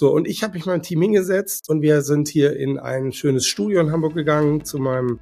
[0.00, 3.46] So, und ich habe mich meinem Team hingesetzt und wir sind hier in ein schönes
[3.46, 5.18] Studio in Hamburg gegangen zu meinem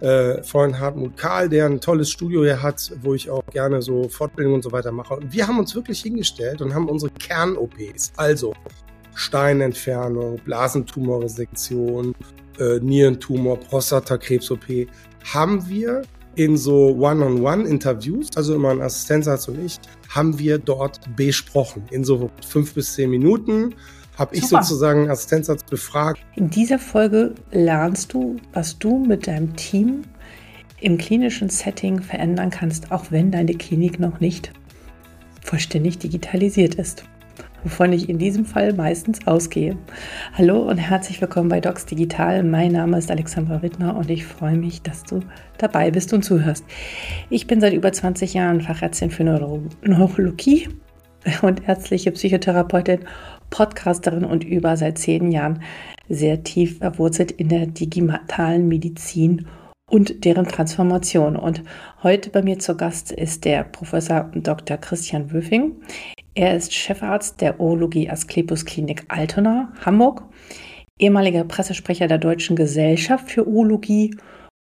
[0.00, 4.08] äh, Freund Hartmut Karl, der ein tolles Studio hier hat, wo ich auch gerne so
[4.08, 5.14] Fortbildungen und so weiter mache.
[5.14, 8.52] Und wir haben uns wirklich hingestellt und haben unsere Kern-OPs, also
[9.14, 12.12] Steinentfernung, Blasentumorresektion,
[12.58, 14.88] äh, Nierentumor, Prostatakrebs-OP,
[15.22, 16.02] haben wir
[16.34, 21.84] in so One-on-One-Interviews, also immer ein Assistenzarzt und ich, haben wir dort besprochen.
[21.92, 23.72] In so fünf bis zehn Minuten
[24.16, 26.20] habe ich sozusagen Assistenzarzt befragt.
[26.36, 30.02] In dieser Folge lernst du, was du mit deinem Team
[30.80, 34.52] im klinischen Setting verändern kannst, auch wenn deine Klinik noch nicht
[35.42, 37.04] vollständig digitalisiert ist
[37.66, 39.76] wovon ich in diesem Fall meistens ausgehe.
[40.34, 42.44] Hallo und herzlich willkommen bei Docs Digital.
[42.44, 45.18] Mein Name ist Alexandra Wittner und ich freue mich, dass du
[45.58, 46.64] dabei bist und zuhörst.
[47.28, 50.68] Ich bin seit über 20 Jahren Fachärztin für Neuro Neurologie
[51.42, 53.00] und ärztliche Psychotherapeutin,
[53.50, 55.62] Podcasterin und über seit zehn Jahren
[56.08, 59.46] sehr tief verwurzelt in der digitalen Medizin
[59.90, 61.36] und deren Transformation.
[61.36, 61.62] Und
[62.02, 64.76] heute bei mir zu Gast ist der Professor Dr.
[64.76, 65.76] Christian Wöfing.
[66.34, 70.22] Er ist Chefarzt der Urologie Asklepios Klinik Altona, Hamburg,
[70.98, 74.14] ehemaliger Pressesprecher der Deutschen Gesellschaft für Urologie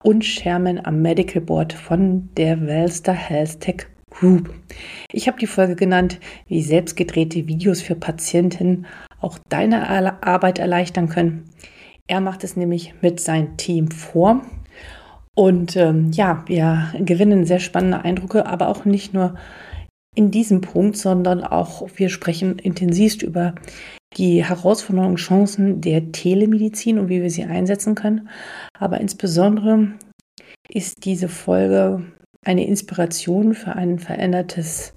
[0.04, 4.54] und Chairman am Medical Board von der Wellster Health Tech Group.
[5.12, 8.86] Ich habe die Folge genannt, wie selbstgedrehte Videos für Patienten
[9.22, 9.90] auch deine
[10.24, 11.50] Arbeit erleichtern können.
[12.08, 14.42] Er macht es nämlich mit seinem Team vor.
[15.36, 19.36] Und ähm, ja, wir gewinnen sehr spannende Eindrücke, aber auch nicht nur
[20.16, 23.56] in diesem Punkt, sondern auch wir sprechen intensivst über
[24.16, 28.30] die Herausforderungen und Chancen der Telemedizin und wie wir sie einsetzen können.
[28.78, 29.94] Aber insbesondere
[30.70, 32.04] ist diese Folge
[32.44, 34.94] eine Inspiration für ein verändertes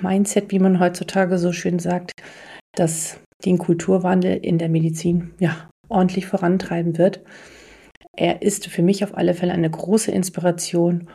[0.00, 2.12] Mindset, wie man heutzutage so schön sagt,
[2.74, 7.20] das den Kulturwandel in der Medizin ja ordentlich vorantreiben wird.
[8.16, 11.08] Er ist für mich auf alle Fälle eine große Inspiration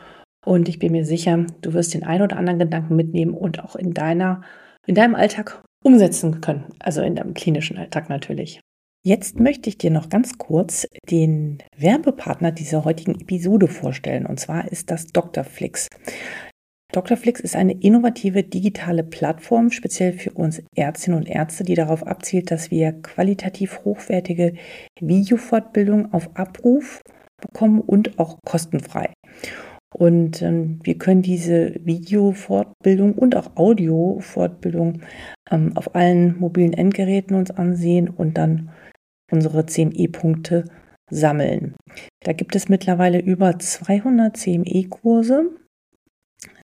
[0.44, 3.76] und ich bin mir sicher, du wirst den ein oder anderen Gedanken mitnehmen und auch
[3.76, 4.42] in deiner,
[4.86, 6.64] in deinem Alltag umsetzen können.
[6.78, 8.60] Also in deinem klinischen Alltag natürlich.
[9.04, 14.26] Jetzt möchte ich dir noch ganz kurz den Werbepartner dieser heutigen Episode vorstellen.
[14.26, 15.44] Und zwar ist das Dr.
[15.44, 15.88] Flix.
[16.92, 17.16] Dr.
[17.16, 22.50] Flix ist eine innovative digitale Plattform, speziell für uns Ärztinnen und Ärzte, die darauf abzielt,
[22.50, 24.54] dass wir qualitativ hochwertige
[25.00, 27.02] Videofortbildung auf Abruf
[27.40, 29.12] bekommen und auch kostenfrei.
[29.94, 35.02] Und ähm, wir können diese Videofortbildung und auch Audiofortbildung
[35.50, 38.70] ähm, auf allen mobilen Endgeräten uns ansehen und dann
[39.30, 40.64] unsere CME-Punkte
[41.10, 41.74] sammeln.
[42.24, 45.50] Da gibt es mittlerweile über 200 CME-Kurse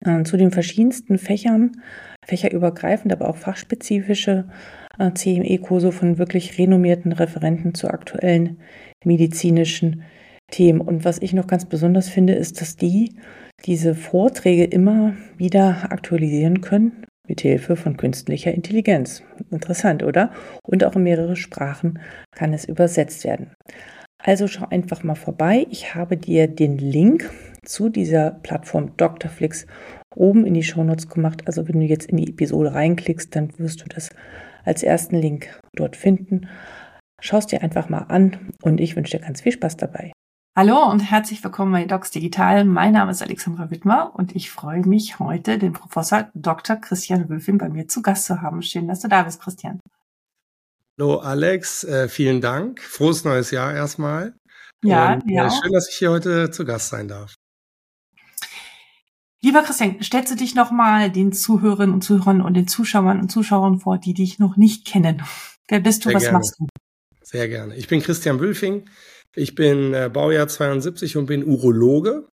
[0.06, 1.82] äh, zu den verschiedensten Fächern,
[2.26, 4.50] fächerübergreifend, aber auch fachspezifische
[4.98, 8.60] äh, CME-Kurse von wirklich renommierten Referenten zu aktuellen
[9.04, 10.04] medizinischen
[10.52, 10.82] Themen.
[10.82, 13.16] Und was ich noch ganz besonders finde, ist, dass die
[13.66, 19.24] diese Vorträge immer wieder aktualisieren können mit Hilfe von künstlicher Intelligenz.
[19.52, 20.32] Interessant, oder?
[20.64, 22.00] Und auch in mehrere Sprachen
[22.32, 23.54] kann es übersetzt werden.
[24.22, 25.66] Also schau einfach mal vorbei.
[25.70, 27.32] Ich habe dir den Link
[27.64, 29.66] zu dieser Plattform Doctorflix
[30.16, 31.44] oben in die Shownotes gemacht.
[31.46, 34.10] Also wenn du jetzt in die Episode reinklickst, dann wirst du das
[34.66, 36.50] als ersten Link dort finden.
[37.22, 40.12] Schau es dir einfach mal an und ich wünsche dir ganz viel Spaß dabei.
[40.62, 42.66] Hallo und herzlich willkommen bei Docs Digital.
[42.66, 46.76] Mein Name ist Alexandra Wittmer und ich freue mich heute, den Professor Dr.
[46.76, 48.62] Christian Wülfing bei mir zu Gast zu haben.
[48.62, 49.80] Schön, dass du da bist, Christian.
[51.00, 52.82] Hallo Alex, äh, vielen Dank.
[52.82, 54.36] Frohes neues Jahr erstmal.
[54.84, 55.48] Ja, und, ja.
[55.48, 57.36] Äh, schön, dass ich hier heute zu Gast sein darf.
[59.42, 63.80] Lieber Christian, stellst du dich nochmal den Zuhörerinnen und Zuhörern und den Zuschauern und Zuschauern
[63.80, 65.24] vor, die dich noch nicht kennen.
[65.70, 66.38] Wer bist du, Sehr was gerne.
[66.38, 66.68] machst du?
[67.24, 67.78] Sehr gerne.
[67.78, 68.90] Ich bin Christian Wülfing.
[69.36, 72.28] Ich bin äh, Baujahr 72 und bin Urologe.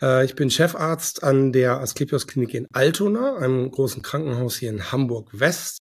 [0.00, 4.90] Äh, ich bin Chefarzt an der Asklepios Klinik in Altona, einem großen Krankenhaus hier in
[4.90, 5.80] Hamburg West.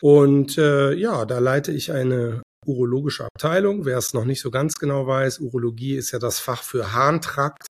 [0.00, 3.84] Und äh, ja, da leite ich eine urologische Abteilung.
[3.84, 7.66] Wer es noch nicht so ganz genau weiß, Urologie ist ja das Fach für Harntrakt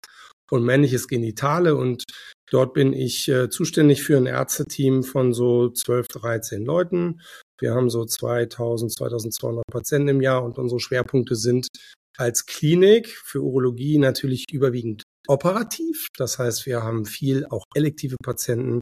[0.50, 2.04] und männliches Genitale und
[2.50, 7.20] dort bin ich äh, zuständig für ein Ärzteteam von so 12, 13 Leuten.
[7.58, 11.69] Wir haben so 2000, 2200 Patienten im Jahr und unsere Schwerpunkte sind
[12.16, 16.08] als Klinik für Urologie natürlich überwiegend operativ.
[16.16, 18.81] Das heißt, wir haben viel auch elektive Patienten.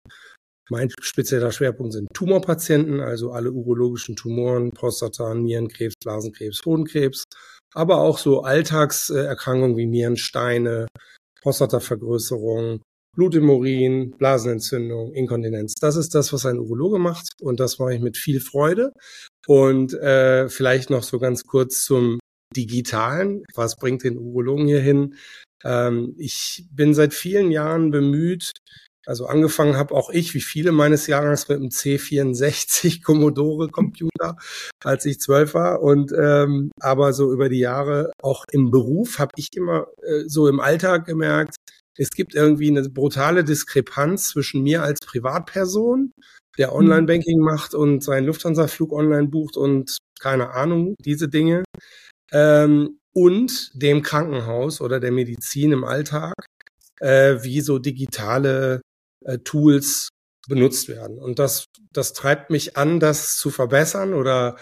[0.70, 7.25] Mein spezieller Schwerpunkt sind Tumorpatienten, also alle urologischen Tumoren, Prostata, Nierenkrebs, Blasenkrebs, Hodenkrebs,
[7.75, 10.87] aber auch so Alltagserkrankungen wie Nierensteine,
[11.43, 12.81] Prostatavergrößerung,
[13.14, 13.35] Blut
[14.17, 15.75] Blasenentzündung, Inkontinenz.
[15.75, 18.93] Das ist das, was ein Urologe macht und das mache ich mit viel Freude.
[19.46, 22.20] Und äh, vielleicht noch so ganz kurz zum
[22.52, 23.44] Digitalen.
[23.54, 25.16] Was bringt den Urologen hier hin?
[25.64, 28.52] Ähm, ich bin seit vielen Jahren bemüht,
[29.04, 34.37] also angefangen habe auch ich, wie viele meines Jahrgangs, mit einem C64 Commodore Computer,
[34.84, 35.82] als ich zwölf war.
[35.82, 40.49] Und ähm, aber so über die Jahre auch im Beruf habe ich immer äh, so
[40.49, 41.56] im Alltag gemerkt,
[41.99, 46.12] es gibt irgendwie eine brutale Diskrepanz zwischen mir als Privatperson,
[46.56, 46.76] der mhm.
[46.76, 51.64] Online-Banking macht und seinen Lufthansa-Flug online bucht und keine Ahnung, diese Dinge,
[52.32, 56.34] ähm, und dem Krankenhaus oder der Medizin im Alltag,
[57.00, 58.81] äh, wie so digitale
[59.25, 60.08] äh, Tools
[60.49, 61.19] benutzt werden.
[61.19, 64.56] Und das, das treibt mich an, das zu verbessern oder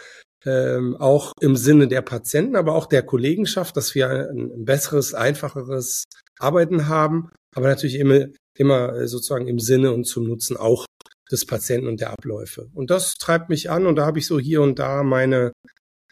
[0.45, 5.15] ähm, auch im Sinne der Patienten, aber auch der Kollegenschaft, dass wir ein, ein besseres,
[5.15, 6.05] einfacheres
[6.39, 8.27] Arbeiten haben, aber natürlich immer,
[8.57, 10.87] immer äh, sozusagen im Sinne und zum Nutzen auch
[11.31, 12.69] des Patienten und der Abläufe.
[12.75, 15.53] Und das treibt mich an und da habe ich so hier und da meine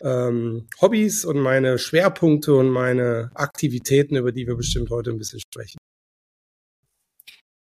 [0.03, 5.41] ähm, Hobbys und meine Schwerpunkte und meine Aktivitäten, über die wir bestimmt heute ein bisschen
[5.41, 5.79] sprechen.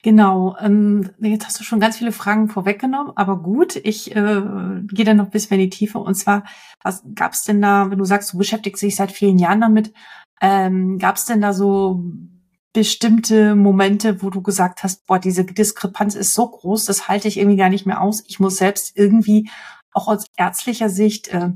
[0.04, 4.42] Genau, ähm, jetzt hast du schon ganz viele Fragen vorweggenommen, aber gut, ich äh,
[4.88, 5.98] gehe dann noch ein bisschen in die Tiefe.
[5.98, 6.46] Und zwar,
[6.84, 9.92] was gab es denn da, wenn du sagst, du beschäftigst dich seit vielen Jahren damit,
[10.40, 12.04] ähm, gab es denn da so
[12.74, 17.38] bestimmte Momente, wo du gesagt hast, boah, diese Diskrepanz ist so groß, das halte ich
[17.38, 18.24] irgendwie gar nicht mehr aus.
[18.28, 19.50] Ich muss selbst irgendwie
[19.94, 21.50] auch aus ärztlicher Sicht äh,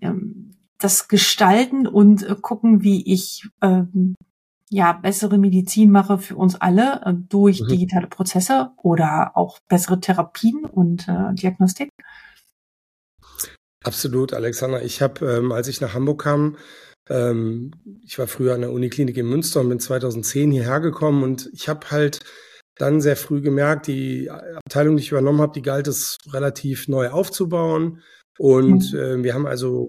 [0.00, 4.14] ähm, das gestalten und äh, gucken, wie ich ähm,
[4.70, 7.68] ja bessere Medizin mache für uns alle äh, durch mhm.
[7.68, 11.90] digitale Prozesse oder auch bessere Therapien und äh, Diagnostik?
[13.84, 14.82] Absolut, Alexander.
[14.82, 16.56] Ich habe, ähm, als ich nach Hamburg kam,
[17.08, 17.72] ähm,
[18.04, 21.68] ich war früher an der Uniklinik in Münster und bin 2010 hierher gekommen und ich
[21.68, 22.20] habe halt
[22.76, 27.10] dann sehr früh gemerkt, die Abteilung, die ich übernommen habe, die galt es relativ neu
[27.10, 28.02] aufzubauen.
[28.38, 29.88] Und äh, wir haben also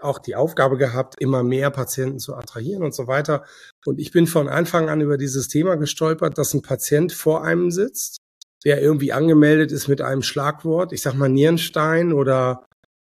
[0.00, 3.44] auch die Aufgabe gehabt, immer mehr Patienten zu attrahieren und so weiter.
[3.86, 7.70] Und ich bin von Anfang an über dieses Thema gestolpert, dass ein Patient vor einem
[7.70, 8.18] sitzt,
[8.64, 12.64] der irgendwie angemeldet ist mit einem Schlagwort, ich sag mal Nierenstein oder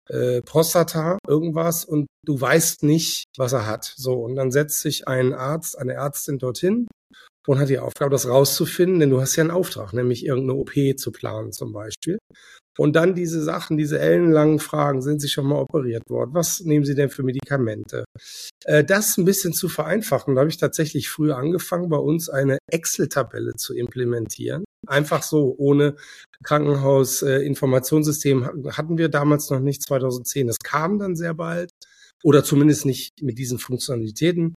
[0.08, 3.92] äh, Prostata, irgendwas, und du weißt nicht, was er hat.
[3.96, 6.86] So, und dann setzt sich ein Arzt, eine Ärztin dorthin
[7.46, 10.72] und hat die Aufgabe, das rauszufinden, denn du hast ja einen Auftrag, nämlich irgendeine OP
[10.98, 12.18] zu planen zum Beispiel.
[12.76, 16.34] Und dann diese Sachen, diese ellenlangen Fragen, sind Sie schon mal operiert worden?
[16.34, 18.04] Was nehmen Sie denn für Medikamente?
[18.64, 22.58] Äh, das ein bisschen zu vereinfachen, da habe ich tatsächlich früher angefangen, bei uns eine
[22.70, 24.64] Excel-Tabelle zu implementieren.
[24.86, 25.96] Einfach so, ohne
[26.42, 30.48] Krankenhaus-Informationssystem hatten wir damals noch nicht, 2010.
[30.48, 31.70] Das kam dann sehr bald
[32.22, 34.54] oder zumindest nicht mit diesen Funktionalitäten.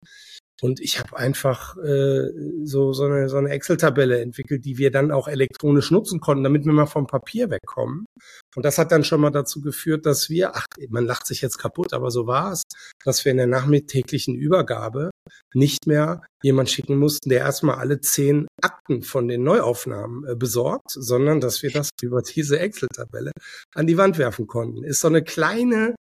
[0.60, 2.30] Und ich habe einfach äh,
[2.64, 6.64] so, so eine, so eine Excel-Tabelle entwickelt, die wir dann auch elektronisch nutzen konnten, damit
[6.64, 8.06] wir mal vom Papier wegkommen.
[8.56, 11.58] Und das hat dann schon mal dazu geführt, dass wir, ach, man lacht sich jetzt
[11.58, 12.62] kaputt, aber so war es,
[13.04, 15.10] dass wir in der nachmittäglichen Übergabe
[15.54, 20.90] nicht mehr jemand schicken mussten, der erstmal alle zehn Akten von den Neuaufnahmen äh, besorgt,
[20.90, 23.32] sondern dass wir das über diese Excel-Tabelle
[23.74, 24.84] an die Wand werfen konnten.
[24.84, 25.94] Ist so eine kleine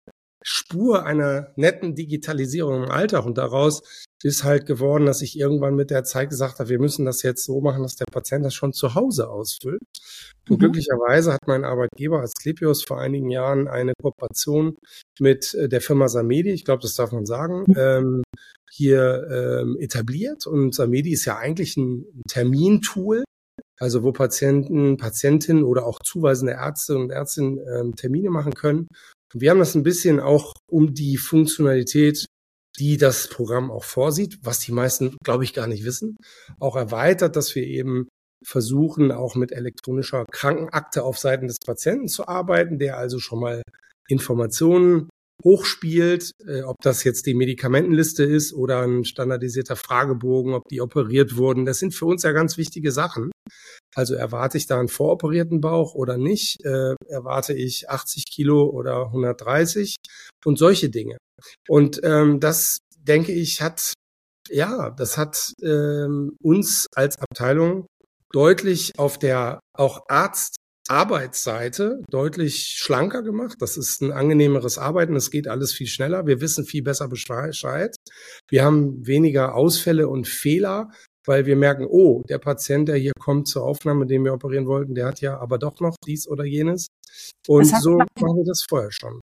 [0.44, 3.81] Spur einer netten Digitalisierung im Alltag und daraus
[4.24, 7.45] ist halt geworden, dass ich irgendwann mit der Zeit gesagt habe, wir müssen das jetzt
[7.45, 9.81] so machen, dass der Patient das schon zu Hause ausfüllt.
[10.50, 10.60] Und mhm.
[10.60, 14.75] glücklicherweise hat mein Arbeitgeber als Klepios vor einigen Jahren eine Kooperation
[15.19, 17.75] mit äh, der Firma Samedi, ich glaube, das darf man sagen, mhm.
[17.77, 18.24] ähm,
[18.72, 20.48] hier ähm, etabliert.
[20.48, 23.24] Und Samedi ist ja eigentlich ein Termintool,
[23.79, 28.88] also wo Patienten, Patientinnen oder auch zuweisende Ärzte und Ärztinnen ähm, Termine machen können.
[29.34, 32.25] Wir haben das ein bisschen auch um die Funktionalität
[32.79, 36.17] die das Programm auch vorsieht, was die meisten, glaube ich, gar nicht wissen,
[36.60, 38.07] auch erweitert, dass wir eben
[38.46, 43.63] versuchen, auch mit elektronischer Krankenakte auf Seiten des Patienten zu arbeiten, der also schon mal
[44.07, 45.10] Informationen
[45.43, 51.36] hochspielt, äh, ob das jetzt die Medikamentenliste ist oder ein standardisierter Fragebogen, ob die operiert
[51.36, 51.65] wurden.
[51.65, 53.31] Das sind für uns ja ganz wichtige Sachen.
[53.98, 56.63] Also erwarte ich da einen voroperierten Bauch oder nicht?
[56.63, 59.96] Äh, erwarte ich 80 Kilo oder 130
[60.46, 61.18] und solche Dinge.
[61.68, 63.94] Und ähm, das, denke ich, hat,
[64.50, 67.88] ja, das hat ähm, uns als Abteilung
[68.32, 73.56] deutlich auf der auch Arztarbeitsseite deutlich schlanker gemacht.
[73.62, 75.16] Das ist ein angenehmeres Arbeiten.
[75.16, 76.27] Es geht alles viel schneller.
[76.27, 77.96] Wir wissen viel besser Bescheid.
[78.48, 80.92] Wir haben weniger Ausfälle und Fehler,
[81.27, 84.96] weil wir merken, oh, der Patient, der hier kommt zur Aufnahme, den wir operieren wollten,
[84.96, 86.88] der hat ja aber doch noch dies oder jenes.
[87.48, 89.19] Und so machen wir das vorher schon.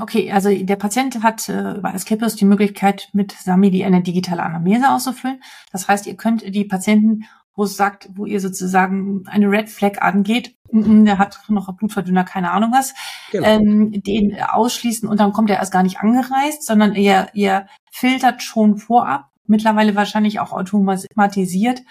[0.00, 4.90] Okay, also der Patient hat äh, über Asklepios die Möglichkeit, mit Samidi eine digitale Anamnese
[4.90, 5.40] auszufüllen.
[5.72, 7.24] Das heißt, ihr könnt die Patienten
[7.60, 12.24] wo es sagt, wo ihr sozusagen eine Red Flag angeht, mm, der hat noch Blutverdünner,
[12.24, 12.94] keine Ahnung was,
[13.32, 13.46] genau.
[13.46, 18.42] ähm, den ausschließen und dann kommt er erst gar nicht angereist, sondern ihr, ihr filtert
[18.42, 21.82] schon vorab, mittlerweile wahrscheinlich auch automatisiert,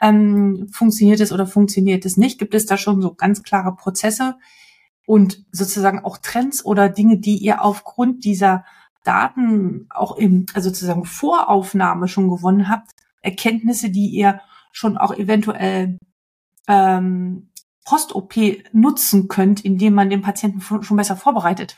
[0.00, 2.38] ähm, funktioniert es oder funktioniert es nicht?
[2.38, 4.36] Gibt es da schon so ganz klare Prozesse
[5.06, 8.64] und sozusagen auch Trends oder Dinge, die ihr aufgrund dieser
[9.04, 12.90] Daten auch im, also sozusagen Voraufnahme schon gewonnen habt,
[13.20, 14.40] Erkenntnisse, die ihr
[14.72, 15.98] schon auch eventuell
[16.68, 17.50] ähm,
[17.84, 18.34] Post-OP
[18.72, 21.76] nutzen könnt, indem man den Patienten schon besser vorbereitet?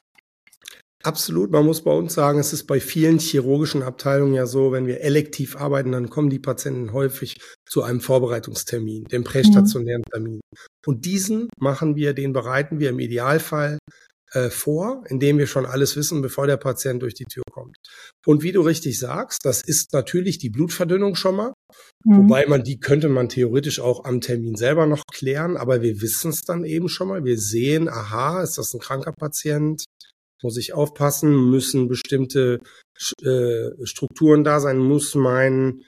[1.04, 1.50] Absolut.
[1.50, 5.02] Man muss bei uns sagen, es ist bei vielen chirurgischen Abteilungen ja so, wenn wir
[5.02, 7.36] elektiv arbeiten, dann kommen die Patienten häufig
[7.68, 10.10] zu einem Vorbereitungstermin, dem prästationären mhm.
[10.10, 10.40] Termin.
[10.86, 13.78] Und diesen machen wir, den bereiten wir im Idealfall
[14.32, 17.76] äh, vor, indem wir schon alles wissen, bevor der Patient durch die Tür kommt.
[18.24, 21.52] Und wie du richtig sagst, das ist natürlich die Blutverdünnung schon mal,
[22.04, 22.16] mhm.
[22.16, 26.30] wobei man die könnte man theoretisch auch am Termin selber noch klären, aber wir wissen
[26.30, 27.24] es dann eben schon mal.
[27.24, 29.84] Wir sehen, aha, ist das ein kranker Patient?
[30.44, 32.60] Muss ich aufpassen, müssen bestimmte
[33.22, 35.82] äh, Strukturen da sein, muss mein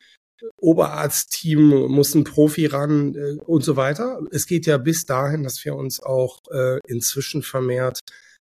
[0.56, 4.20] Oberarztteam, muss ein Profi ran äh, und so weiter.
[4.30, 8.00] Es geht ja bis dahin, dass wir uns auch äh, inzwischen vermehrt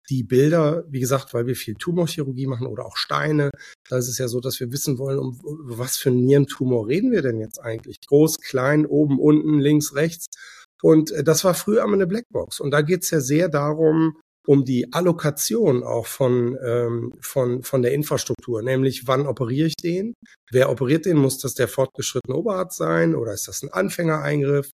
[0.10, 3.52] die Bilder, wie gesagt, weil wir viel Tumorchirurgie machen oder auch Steine,
[3.90, 7.12] da ist es ja so, dass wir wissen wollen, um was für einen Nierentumor reden
[7.12, 8.02] wir denn jetzt eigentlich?
[8.08, 10.26] Groß, klein, oben, unten, links, rechts.
[10.82, 12.60] Und das war früher einmal eine Blackbox.
[12.60, 17.82] Und da geht es ja sehr darum, um die Allokation auch von, ähm, von, von
[17.82, 20.14] der Infrastruktur, nämlich wann operiere ich den,
[20.52, 24.70] wer operiert den, muss das der fortgeschrittene Oberarzt sein oder ist das ein Anfängereingriff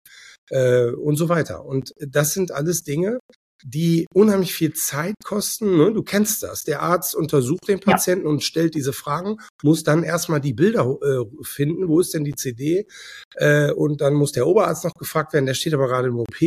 [0.49, 1.65] äh, und so weiter.
[1.65, 3.19] Und das sind alles Dinge,
[3.63, 5.77] die unheimlich viel Zeit kosten.
[5.77, 5.91] Ne?
[5.91, 6.63] Du kennst das.
[6.63, 8.31] Der Arzt untersucht den Patienten ja.
[8.31, 12.35] und stellt diese Fragen, muss dann erstmal die Bilder äh, finden, wo ist denn die
[12.35, 12.87] CD?
[13.35, 16.37] Äh, und dann muss der Oberarzt noch gefragt werden, der steht aber gerade im OP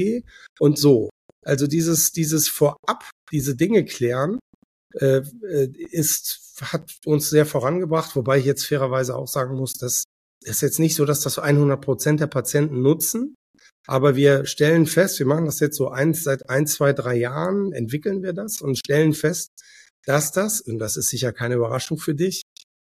[0.58, 1.10] und so.
[1.44, 4.38] Also dieses, dieses vorab, diese Dinge klären,
[4.94, 10.04] äh, äh, ist, hat uns sehr vorangebracht, wobei ich jetzt fairerweise auch sagen muss, dass
[10.44, 13.34] es jetzt nicht so, dass das 100 Prozent der Patienten nutzen,
[13.86, 17.72] aber wir stellen fest, wir machen das jetzt so eins, seit ein, zwei, drei Jahren,
[17.72, 19.50] entwickeln wir das und stellen fest,
[20.04, 22.42] dass das, und das ist sicher keine Überraschung für dich,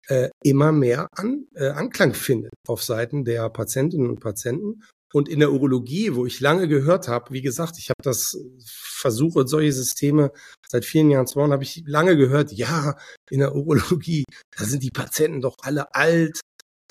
[0.07, 4.83] äh, immer mehr an, äh, Anklang findet auf Seiten der Patientinnen und Patienten
[5.17, 9.47] und in der Urologie, wo ich lange gehört habe, wie gesagt, ich habe das versuche,
[9.47, 10.31] solche Systeme
[10.67, 12.95] seit vielen Jahren zu bauen, habe ich lange gehört, ja,
[13.31, 16.39] in der Urologie, da sind die Patienten doch alle alt,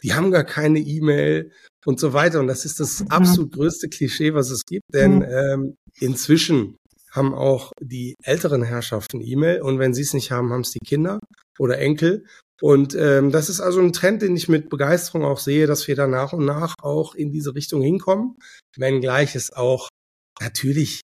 [0.02, 1.52] die haben gar keine E-Mail
[1.85, 2.40] und so weiter.
[2.40, 6.76] Und das ist das absolut größte Klischee, was es gibt, denn ähm, inzwischen
[7.12, 10.85] haben auch die älteren Herrschaften E-Mail und wenn sie es nicht haben, haben es die
[10.85, 11.18] Kinder
[11.59, 12.25] oder Enkel.
[12.63, 15.97] Und ähm, das ist also ein Trend, den ich mit Begeisterung auch sehe, dass wir
[15.97, 18.37] da nach und nach auch in diese Richtung hinkommen,
[18.77, 19.89] wenngleich es auch
[20.41, 21.03] natürlich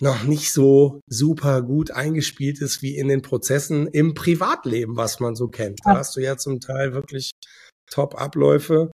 [0.00, 5.34] noch nicht so super gut eingespielt ist wie in den Prozessen im Privatleben, was man
[5.34, 5.80] so kennt.
[5.84, 7.30] Da hast du ja zum Teil wirklich
[7.90, 8.90] Top-Abläufe,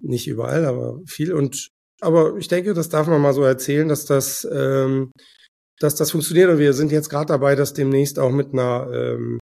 [0.00, 1.32] nicht überall, aber viel.
[1.32, 1.68] Und
[2.00, 5.12] aber ich denke, das darf man mal so erzählen, dass das, ähm,
[5.78, 6.50] dass das funktioniert.
[6.50, 9.38] Und wir sind jetzt gerade dabei, das demnächst auch mit einer ähm,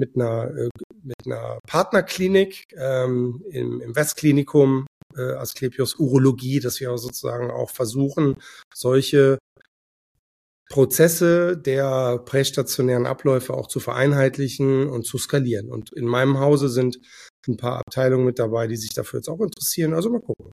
[0.00, 0.68] mit einer, äh,
[1.02, 8.36] mit einer Partnerklinik ähm, im, im Westklinikum äh, Asklepios Urologie, dass wir sozusagen auch versuchen,
[8.74, 9.38] solche
[10.70, 15.68] Prozesse der prästationären Abläufe auch zu vereinheitlichen und zu skalieren.
[15.68, 16.98] Und in meinem Hause sind
[17.48, 19.94] ein paar Abteilungen mit dabei, die sich dafür jetzt auch interessieren.
[19.94, 20.52] Also mal gucken.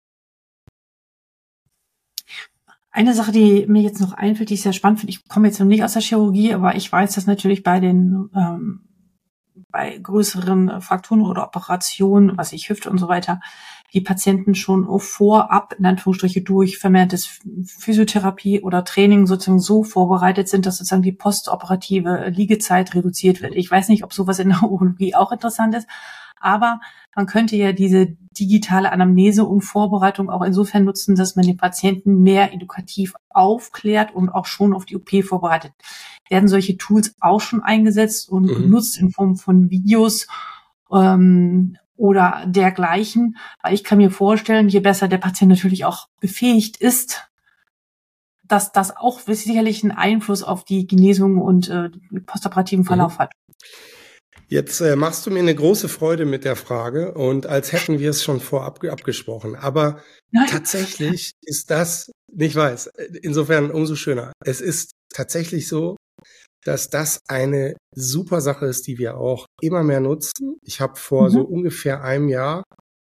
[2.92, 5.58] Eine Sache, die mir jetzt noch einfällt, die ich sehr spannend finde, ich komme jetzt
[5.58, 8.93] noch nicht aus der Chirurgie, aber ich weiß, dass natürlich bei den ähm,
[9.74, 13.40] bei größeren Frakturen oder Operationen, was ich Hüfte und so weiter,
[13.92, 20.66] die Patienten schon vorab, in Anführungsstriche, durch vermehrtes Physiotherapie oder Training sozusagen so vorbereitet sind,
[20.66, 23.56] dass sozusagen die postoperative Liegezeit reduziert wird.
[23.56, 25.88] Ich weiß nicht, ob sowas in der Urologie auch interessant ist,
[26.44, 26.80] aber
[27.16, 32.22] man könnte ja diese digitale Anamnese und Vorbereitung auch insofern nutzen, dass man den Patienten
[32.22, 35.72] mehr edukativ aufklärt und auch schon auf die OP vorbereitet.
[36.28, 38.62] Werden solche Tools auch schon eingesetzt und mhm.
[38.62, 40.26] genutzt in Form von Videos
[40.92, 43.36] ähm, oder dergleichen?
[43.62, 47.30] Weil ich kann mir vorstellen, je besser der Patient natürlich auch befähigt ist,
[48.42, 51.90] dass das auch sicherlich einen Einfluss auf die Genesung und äh,
[52.26, 53.22] postoperativen Verlauf mhm.
[53.22, 53.32] hat.
[54.54, 58.10] Jetzt äh, machst du mir eine große Freude mit der Frage und als hätten wir
[58.10, 59.56] es schon vorab abgesprochen.
[59.56, 60.46] Aber Nein.
[60.48, 62.88] tatsächlich ist das, nicht weiß,
[63.22, 64.32] insofern umso schöner.
[64.44, 65.96] Es ist tatsächlich so,
[66.64, 70.56] dass das eine super Sache ist, die wir auch immer mehr nutzen.
[70.62, 71.32] Ich habe vor mhm.
[71.32, 72.62] so ungefähr einem Jahr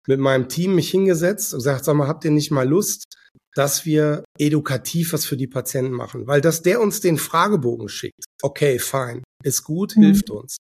[0.09, 3.05] mit meinem Team mich hingesetzt und gesagt, sag mal, habt ihr nicht mal Lust,
[3.55, 6.27] dass wir edukativ was für die Patienten machen?
[6.27, 10.03] Weil dass der uns den Fragebogen schickt, okay, fein, ist gut, mhm.
[10.03, 10.57] hilft uns.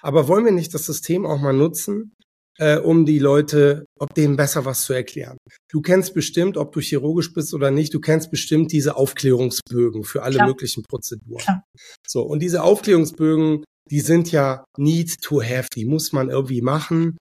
[0.00, 2.12] Aber wollen wir nicht das System auch mal nutzen,
[2.58, 5.38] äh, um die Leute, ob denen besser was zu erklären.
[5.70, 10.22] Du kennst bestimmt, ob du chirurgisch bist oder nicht, du kennst bestimmt diese Aufklärungsbögen für
[10.22, 10.48] alle Klar.
[10.48, 11.40] möglichen Prozeduren.
[11.40, 11.64] Klar.
[12.06, 17.16] So, und diese Aufklärungsbögen, die sind ja need to have, die muss man irgendwie machen.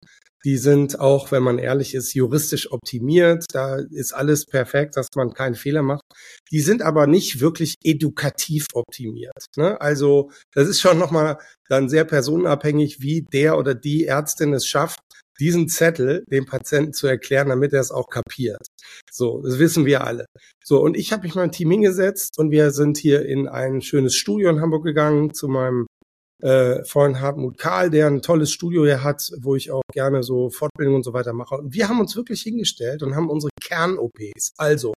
[0.48, 3.44] Die sind auch, wenn man ehrlich ist, juristisch optimiert.
[3.52, 6.04] Da ist alles perfekt, dass man keinen Fehler macht.
[6.52, 9.48] Die sind aber nicht wirklich edukativ optimiert.
[9.58, 9.82] Ne?
[9.82, 11.38] Also das ist schon nochmal
[11.68, 15.00] dann sehr personenabhängig, wie der oder die Ärztin es schafft,
[15.38, 18.66] diesen Zettel dem Patienten zu erklären, damit er es auch kapiert.
[19.12, 20.28] So, das wissen wir alle.
[20.64, 24.16] So, und ich habe mich mein Team hingesetzt und wir sind hier in ein schönes
[24.16, 25.88] Studio in Hamburg gegangen zu meinem
[26.42, 30.50] äh, Freund Hartmut Karl, der ein tolles Studio hier hat, wo ich auch gerne so
[30.50, 31.56] Fortbildung und so weiter mache.
[31.56, 34.94] Und wir haben uns wirklich hingestellt und haben unsere Kern-OPs, also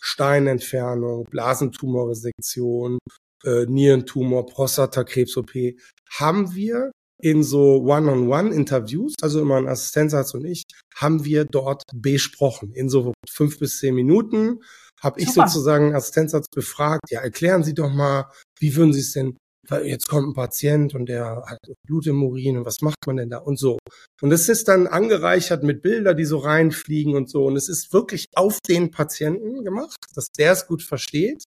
[0.00, 2.98] Steinentfernung, Blasentumorresektion,
[3.44, 5.76] äh, Nierentumor, Prostatakrebs-OP,
[6.10, 6.90] haben wir
[7.22, 10.64] in so One-on-One-Interviews, also immer ein Assistenzarzt und ich,
[10.96, 12.72] haben wir dort besprochen.
[12.72, 14.60] In so fünf bis zehn Minuten
[15.00, 19.36] habe ich sozusagen Assistenzarzt befragt, ja, erklären Sie doch mal, wie würden Sie es denn
[19.84, 23.30] jetzt kommt ein Patient und der hat Blut im Urin und was macht man denn
[23.30, 23.78] da und so.
[24.20, 27.44] Und es ist dann angereichert mit Bilder, die so reinfliegen und so.
[27.44, 31.44] Und es ist wirklich auf den Patienten gemacht, dass der es gut versteht.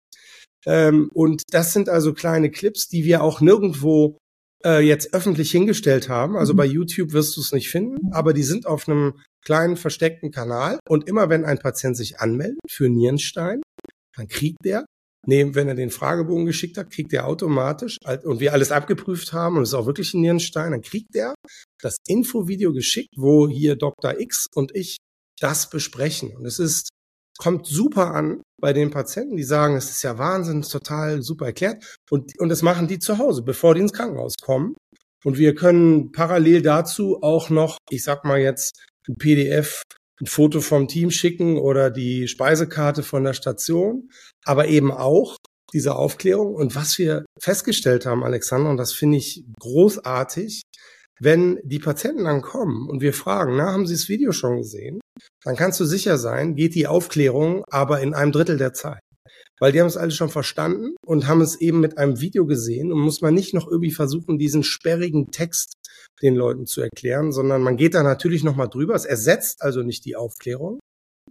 [0.65, 4.17] Ähm, und das sind also kleine Clips, die wir auch nirgendwo
[4.63, 6.37] äh, jetzt öffentlich hingestellt haben.
[6.37, 6.57] Also mhm.
[6.57, 10.79] bei YouTube wirst du es nicht finden, aber die sind auf einem kleinen versteckten Kanal.
[10.87, 13.61] Und immer wenn ein Patient sich anmeldet für Nierenstein,
[14.15, 14.85] dann kriegt der
[15.27, 19.57] Nee, wenn er den Fragebogen geschickt hat, kriegt er automatisch, und wir alles abgeprüft haben
[19.57, 21.33] und es ist auch wirklich ein Nierenstein, dann kriegt er
[21.81, 24.19] das Infovideo geschickt, wo hier Dr.
[24.19, 24.97] X und ich
[25.39, 26.35] das besprechen.
[26.35, 26.89] Und es ist,
[27.37, 31.47] kommt super an bei den Patienten, die sagen, es ist ja Wahnsinn, ist total super
[31.47, 31.97] erklärt.
[32.09, 34.75] Und, und das machen die zu Hause, bevor die ins Krankenhaus kommen.
[35.23, 39.81] Und wir können parallel dazu auch noch, ich sag mal jetzt, ein PDF
[40.21, 44.09] ein Foto vom Team schicken oder die Speisekarte von der Station,
[44.43, 45.37] aber eben auch
[45.73, 46.55] diese Aufklärung.
[46.55, 50.61] Und was wir festgestellt haben, Alexander, und das finde ich großartig,
[51.19, 54.99] wenn die Patienten dann kommen und wir fragen, na, haben Sie das Video schon gesehen?
[55.43, 58.99] Dann kannst du sicher sein, geht die Aufklärung aber in einem Drittel der Zeit
[59.59, 62.91] weil die haben es alle schon verstanden und haben es eben mit einem Video gesehen
[62.91, 65.74] und muss man nicht noch irgendwie versuchen, diesen sperrigen Text
[66.21, 68.95] den Leuten zu erklären, sondern man geht da natürlich nochmal drüber.
[68.95, 70.79] Es ersetzt also nicht die Aufklärung.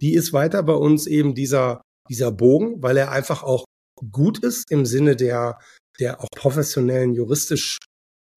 [0.01, 3.65] Die ist weiter bei uns eben dieser, dieser Bogen, weil er einfach auch
[4.11, 5.59] gut ist im Sinne der,
[5.99, 7.77] der auch professionellen, juristisch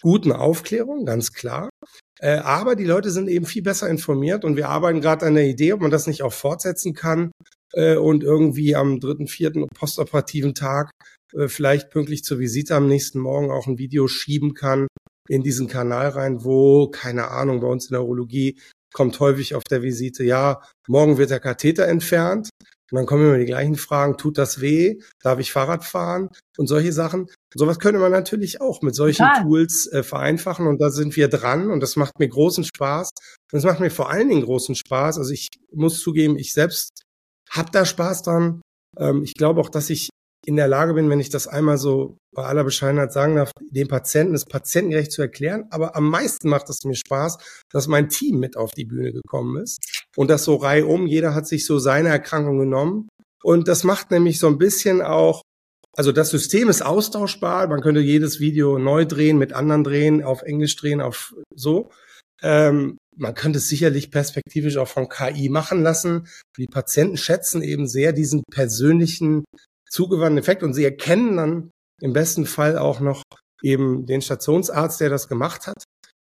[0.02, 1.70] guten Aufklärung, ganz klar.
[2.20, 5.46] Äh, aber die Leute sind eben viel besser informiert und wir arbeiten gerade an der
[5.46, 7.32] Idee, ob man das nicht auch fortsetzen kann
[7.72, 10.90] äh, und irgendwie am dritten, vierten postoperativen Tag
[11.34, 14.86] äh, vielleicht pünktlich zur Visite am nächsten Morgen auch ein Video schieben kann
[15.28, 18.58] in diesen Kanal rein, wo, keine Ahnung, bei uns in der Urologie
[18.92, 22.50] kommt häufig auf der Visite, ja, morgen wird der Katheter entfernt.
[22.90, 24.98] Und dann kommen immer die gleichen Fragen, tut das weh?
[25.22, 26.30] Darf ich Fahrrad fahren?
[26.56, 27.22] Und solche Sachen.
[27.22, 29.42] Und sowas könnte man natürlich auch mit solchen Total.
[29.42, 30.66] Tools äh, vereinfachen.
[30.66, 31.70] Und da sind wir dran.
[31.70, 33.10] Und das macht mir großen Spaß.
[33.52, 35.18] Und es macht mir vor allen Dingen großen Spaß.
[35.18, 37.02] Also ich muss zugeben, ich selbst
[37.50, 38.62] hab da Spaß dran.
[38.98, 40.08] Ähm, ich glaube auch, dass ich
[40.48, 43.86] in der Lage bin, wenn ich das einmal so bei aller Bescheidenheit sagen darf, dem
[43.86, 45.66] Patienten das patientengerecht zu erklären.
[45.68, 47.36] Aber am meisten macht es mir Spaß,
[47.70, 51.06] dass mein Team mit auf die Bühne gekommen ist und das so reihum.
[51.06, 53.08] Jeder hat sich so seine Erkrankung genommen.
[53.42, 55.42] Und das macht nämlich so ein bisschen auch,
[55.94, 57.68] also das System ist austauschbar.
[57.68, 61.90] Man könnte jedes Video neu drehen, mit anderen drehen, auf Englisch drehen, auf so.
[62.40, 66.26] Ähm, man könnte es sicherlich perspektivisch auch von KI machen lassen.
[66.56, 69.44] Die Patienten schätzen eben sehr diesen persönlichen
[69.88, 71.70] zugewandten Effekt und sie erkennen dann
[72.00, 73.22] im besten Fall auch noch
[73.62, 75.84] eben den Stationsarzt, der das gemacht hat.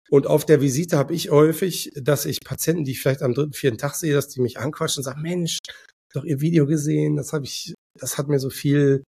[0.09, 3.53] Und auf der Visite habe ich häufig, dass ich Patienten, die ich vielleicht am dritten,
[3.53, 5.57] vierten Tag sehe, dass die mich anquatschen und sagen, Mensch,
[6.13, 9.03] doch ihr Video gesehen, das habe ich, das hat mir so viel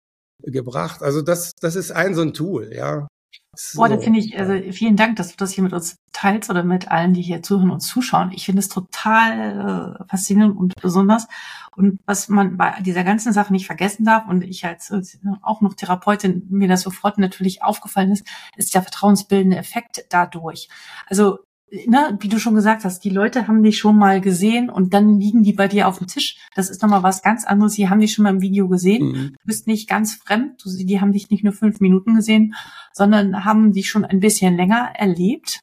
[0.45, 1.03] gebracht.
[1.03, 3.09] Also das, das ist ein so ein Tool, ja.
[3.55, 3.81] So.
[3.81, 6.65] Boah, da finde ich, also vielen Dank, dass du das hier mit uns teilst oder
[6.65, 8.33] mit allen, die hier zuhören und zuschauen.
[8.33, 11.29] Ich finde es total äh, faszinierend und besonders.
[11.77, 15.03] Und was man bei dieser ganzen Sache nicht vergessen darf, und ich als äh,
[15.43, 20.69] auch noch Therapeutin mir das sofort natürlich aufgefallen ist, ist der vertrauensbildende Effekt dadurch.
[21.07, 21.41] Also
[21.87, 25.19] ne, wie du schon gesagt hast, die Leute haben dich schon mal gesehen und dann
[25.19, 26.37] liegen die bei dir auf dem Tisch.
[26.55, 27.75] Das ist nochmal was ganz anderes.
[27.75, 29.09] Die haben dich schon mal im Video gesehen.
[29.09, 29.33] Mhm.
[29.33, 30.63] Du bist nicht ganz fremd.
[30.63, 32.55] Du, die haben dich nicht nur fünf Minuten gesehen,
[32.93, 35.61] sondern haben dich schon ein bisschen länger erlebt.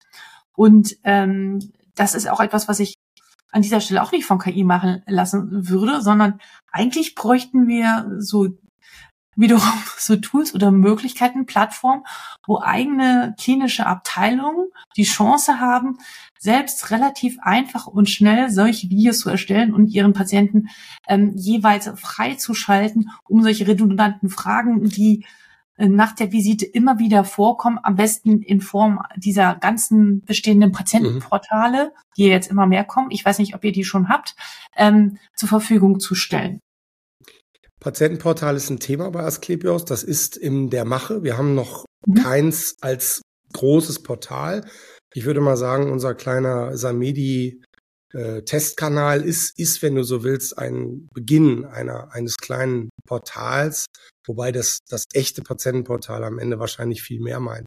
[0.56, 1.60] Und ähm,
[1.96, 2.96] das ist auch etwas, was ich
[3.52, 6.40] an dieser Stelle auch nicht von KI machen lassen würde, sondern
[6.72, 8.50] eigentlich bräuchten wir so
[9.40, 9.64] wiederum
[9.98, 12.04] so Tools oder Möglichkeiten, Plattformen,
[12.46, 15.98] wo eigene klinische Abteilungen die Chance haben,
[16.38, 20.70] selbst relativ einfach und schnell solche Videos zu erstellen und ihren Patienten
[21.08, 25.26] ähm, jeweils freizuschalten, um solche redundanten Fragen, die
[25.76, 31.86] äh, nach der Visite immer wieder vorkommen, am besten in Form dieser ganzen bestehenden Patientenportale,
[31.86, 32.00] mhm.
[32.18, 34.36] die jetzt immer mehr kommen, ich weiß nicht, ob ihr die schon habt,
[34.76, 36.62] ähm, zur Verfügung zu stellen.
[37.80, 39.86] Patientenportal ist ein Thema bei Asklepios.
[39.86, 41.24] Das ist in der Mache.
[41.24, 42.16] Wir haben noch mhm.
[42.16, 43.22] keins als
[43.54, 44.66] großes Portal.
[45.14, 47.62] Ich würde mal sagen, unser kleiner Samedi
[48.14, 53.86] äh, Testkanal ist, ist, wenn du so willst, ein Beginn einer, eines kleinen Portals,
[54.26, 57.66] wobei das, das echte Patientenportal am Ende wahrscheinlich viel mehr meint.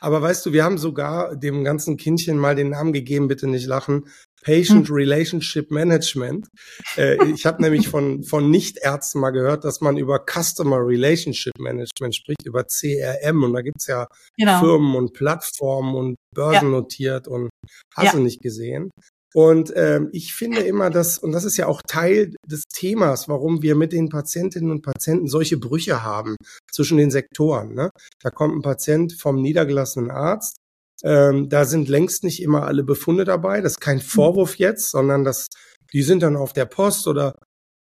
[0.00, 3.66] Aber weißt du, wir haben sogar dem ganzen Kindchen mal den Namen gegeben, bitte nicht
[3.66, 4.06] lachen,
[4.42, 4.94] Patient hm.
[4.94, 6.48] Relationship Management.
[6.96, 12.14] Äh, ich habe nämlich von, von Nichtärzten mal gehört, dass man über Customer Relationship Management
[12.14, 13.44] spricht, über CRM.
[13.44, 14.60] Und da gibt's ja genau.
[14.60, 17.32] Firmen und Plattformen und börsennotiert ja.
[17.32, 17.50] und
[17.94, 18.12] hast ja.
[18.12, 18.90] du nicht gesehen.
[19.34, 23.62] Und ähm, ich finde immer, dass, und das ist ja auch Teil des Themas, warum
[23.62, 26.36] wir mit den Patientinnen und Patienten solche Brüche haben
[26.70, 27.74] zwischen den Sektoren.
[27.74, 27.90] Ne?
[28.20, 30.56] Da kommt ein Patient vom niedergelassenen Arzt,
[31.02, 33.60] ähm, da sind längst nicht immer alle Befunde dabei.
[33.60, 34.02] Das ist kein mhm.
[34.02, 35.48] Vorwurf jetzt, sondern das,
[35.92, 37.34] die sind dann auf der Post oder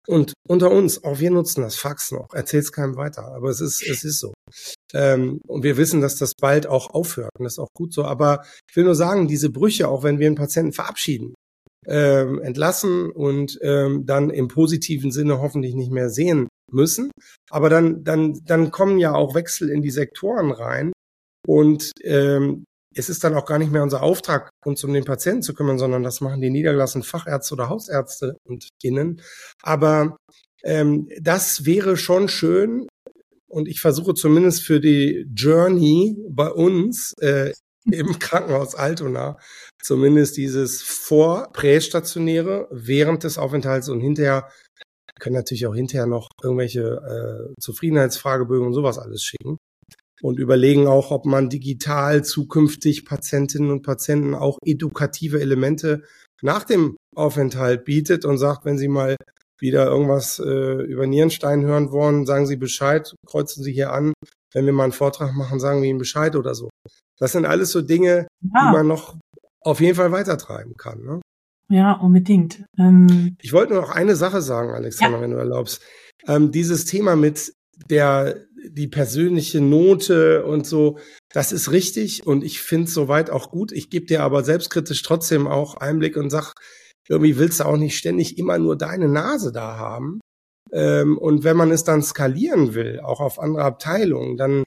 [0.07, 2.33] und unter uns, auch wir nutzen das Fax noch.
[2.33, 4.33] Erzähl's keinem weiter, aber es ist es ist so.
[4.93, 8.05] Ähm, und wir wissen, dass das bald auch aufhört und das ist auch gut so.
[8.05, 11.33] Aber ich will nur sagen, diese Brüche, auch wenn wir einen Patienten verabschieden,
[11.85, 17.11] ähm, entlassen und ähm, dann im positiven Sinne hoffentlich nicht mehr sehen müssen,
[17.49, 20.93] aber dann dann dann kommen ja auch Wechsel in die Sektoren rein
[21.45, 22.63] und ähm,
[22.97, 25.77] es ist dann auch gar nicht mehr unser Auftrag, uns um den Patienten zu kümmern,
[25.77, 29.21] sondern das machen die niedergelassenen Fachärzte oder Hausärzte und innen.
[29.61, 30.17] Aber
[30.63, 32.87] ähm, das wäre schon schön.
[33.49, 37.53] Und ich versuche zumindest für die Journey bei uns äh,
[37.85, 39.37] im Krankenhaus Altona
[39.81, 44.49] zumindest dieses vor-prästationäre während des Aufenthalts und hinterher
[45.19, 49.57] können natürlich auch hinterher noch irgendwelche äh, Zufriedenheitsfragebögen und sowas alles schicken
[50.21, 56.03] und überlegen auch, ob man digital zukünftig Patientinnen und Patienten auch edukative Elemente
[56.41, 59.15] nach dem Aufenthalt bietet und sagt, wenn Sie mal
[59.59, 64.13] wieder irgendwas äh, über Nierenstein hören wollen, sagen Sie Bescheid, kreuzen Sie hier an.
[64.53, 66.69] Wenn wir mal einen Vortrag machen, sagen wir Ihnen Bescheid oder so.
[67.19, 68.69] Das sind alles so Dinge, ja.
[68.69, 69.17] die man noch
[69.61, 71.03] auf jeden Fall weitertreiben kann.
[71.03, 71.21] Ne?
[71.69, 72.63] Ja, unbedingt.
[72.77, 75.23] Ähm ich wollte nur noch eine Sache sagen, Alexander, ja.
[75.23, 75.81] wenn du erlaubst.
[76.27, 77.53] Ähm, dieses Thema mit
[77.89, 80.97] der die persönliche Note und so,
[81.31, 83.71] das ist richtig und ich finde soweit auch gut.
[83.71, 86.53] Ich gebe dir aber selbstkritisch trotzdem auch Einblick und sag,
[87.07, 90.19] irgendwie willst du auch nicht ständig immer nur deine Nase da haben.
[90.71, 94.63] Ähm, und wenn man es dann skalieren will, auch auf andere Abteilungen, dann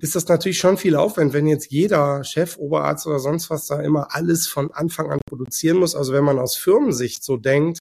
[0.00, 3.80] ist das natürlich schon viel Aufwand, wenn jetzt jeder Chef, Oberarzt oder sonst was da
[3.80, 5.94] immer alles von Anfang an produzieren muss.
[5.94, 7.78] Also wenn man aus Firmensicht so denkt,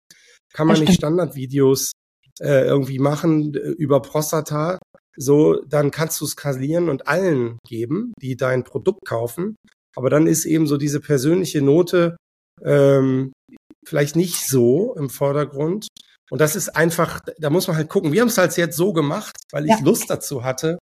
[0.53, 1.91] kann man nicht Standardvideos
[2.39, 4.79] äh, irgendwie machen äh, über Prostata,
[5.17, 9.55] so, dann kannst du skalieren und allen geben, die dein Produkt kaufen.
[9.95, 12.17] Aber dann ist eben so diese persönliche Note
[12.63, 13.33] ähm,
[13.85, 15.87] vielleicht nicht so im Vordergrund.
[16.29, 18.11] Und das ist einfach, da muss man halt gucken.
[18.11, 19.79] Wir haben es halt jetzt so gemacht, weil ich ja.
[19.83, 20.77] Lust dazu hatte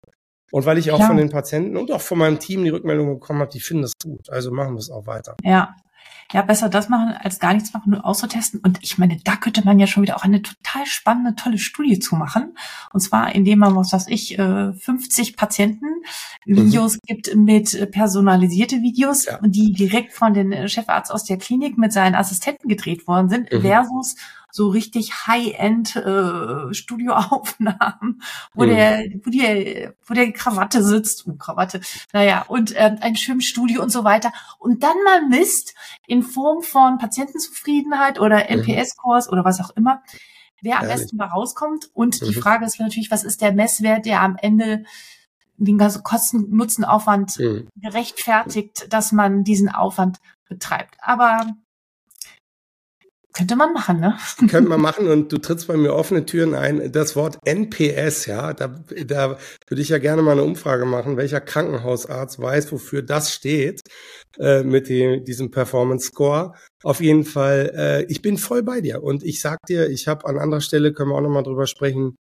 [0.52, 1.08] und weil ich auch ja.
[1.08, 3.94] von den Patienten und auch von meinem Team die Rückmeldung bekommen habe, die finden das
[4.02, 4.30] gut.
[4.30, 5.36] Also machen wir es auch weiter.
[5.44, 5.76] Ja,
[6.34, 8.60] ja, besser das machen, als gar nichts machen, nur auszutesten.
[8.60, 12.00] Und ich meine, da könnte man ja schon wieder auch eine total spannende, tolle Studie
[12.00, 12.58] zu machen.
[12.92, 15.86] Und zwar, indem man, was weiß ich, 50 äh, Patienten
[16.46, 17.00] Videos mhm.
[17.06, 19.40] gibt mit personalisierte Videos, ja.
[19.44, 23.62] die direkt von den Chefarzt aus der Klinik mit seinen Assistenten gedreht worden sind, mhm.
[23.62, 24.16] versus
[24.56, 28.22] so richtig High-End äh, Studioaufnahmen,
[28.54, 28.70] wo mhm.
[28.70, 31.82] der, wo die, wo der Krawatte sitzt, uh, Krawatte,
[32.14, 34.32] naja, und äh, ein Schwimmstudio und so weiter.
[34.60, 35.74] Und dann mal misst
[36.06, 39.34] in Form von Patientenzufriedenheit oder NPS-Kurs mhm.
[39.34, 40.04] oder was auch immer,
[40.62, 41.90] wer am besten da rauskommt.
[41.92, 42.28] Und mhm.
[42.28, 44.84] die Frage ist natürlich, was ist der Messwert, der am Ende
[45.58, 47.70] den ganzen Kosten-Nutzen-Aufwand mhm.
[47.76, 50.96] gerechtfertigt, dass man diesen Aufwand betreibt.
[51.00, 51.56] Aber
[53.34, 54.18] könnte man machen, ne?
[54.50, 56.92] Könnte man machen und du trittst bei mir offene Türen ein.
[56.92, 61.42] Das Wort NPS, ja, da, da würde ich ja gerne mal eine Umfrage machen, welcher
[61.42, 63.82] Krankenhausarzt weiß, wofür das steht
[64.40, 66.54] äh, mit dem, diesem Performance Score.
[66.84, 70.26] Auf jeden Fall, äh, ich bin voll bei dir und ich sag dir, ich habe
[70.26, 72.16] an anderer Stelle, können wir auch nochmal drüber sprechen,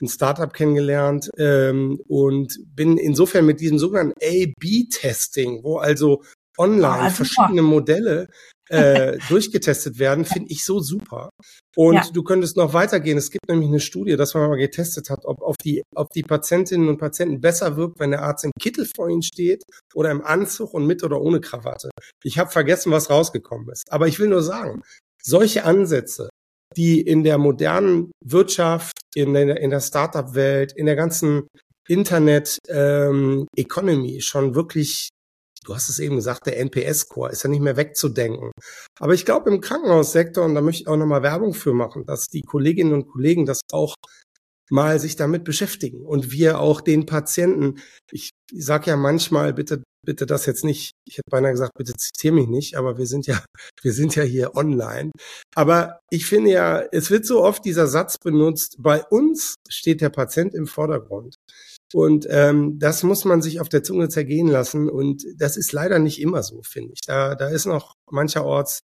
[0.00, 6.22] ein Startup kennengelernt ähm, und bin insofern mit diesem sogenannten A-B-Testing, wo also
[6.56, 8.28] online oh, verschiedene Modelle
[8.68, 11.30] äh, durchgetestet werden, finde ich so super.
[11.76, 12.06] Und ja.
[12.12, 13.18] du könntest noch weitergehen.
[13.18, 16.22] Es gibt nämlich eine Studie, dass man mal getestet hat, ob auf die, ob die
[16.22, 19.62] Patientinnen und Patienten besser wirkt, wenn der Arzt im Kittel vor ihnen steht
[19.94, 21.90] oder im Anzug und mit oder ohne Krawatte.
[22.24, 23.90] Ich habe vergessen, was rausgekommen ist.
[23.90, 24.82] Aber ich will nur sagen,
[25.22, 26.28] solche Ansätze,
[26.76, 31.46] die in der modernen Wirtschaft, in der, in der Startup-Welt, in der ganzen
[31.88, 35.08] Internet-Economy ähm, schon wirklich
[35.68, 38.52] du hast es eben gesagt, der NPS-Score ist ja nicht mehr wegzudenken.
[38.98, 42.28] Aber ich glaube im Krankenhaussektor, und da möchte ich auch nochmal Werbung für machen, dass
[42.28, 43.94] die Kolleginnen und Kollegen das auch
[44.70, 50.26] mal sich damit beschäftigen und wir auch den Patienten, ich sage ja manchmal, bitte, bitte
[50.26, 53.42] das jetzt nicht, ich hätte beinahe gesagt, bitte zitiere mich nicht, aber wir sind ja,
[53.82, 55.10] wir sind ja hier online.
[55.54, 60.10] Aber ich finde ja, es wird so oft dieser Satz benutzt, bei uns steht der
[60.10, 61.36] Patient im Vordergrund.
[61.94, 64.90] Und ähm, das muss man sich auf der Zunge zergehen lassen.
[64.90, 67.00] Und das ist leider nicht immer so, finde ich.
[67.06, 68.80] Da, da ist noch mancherorts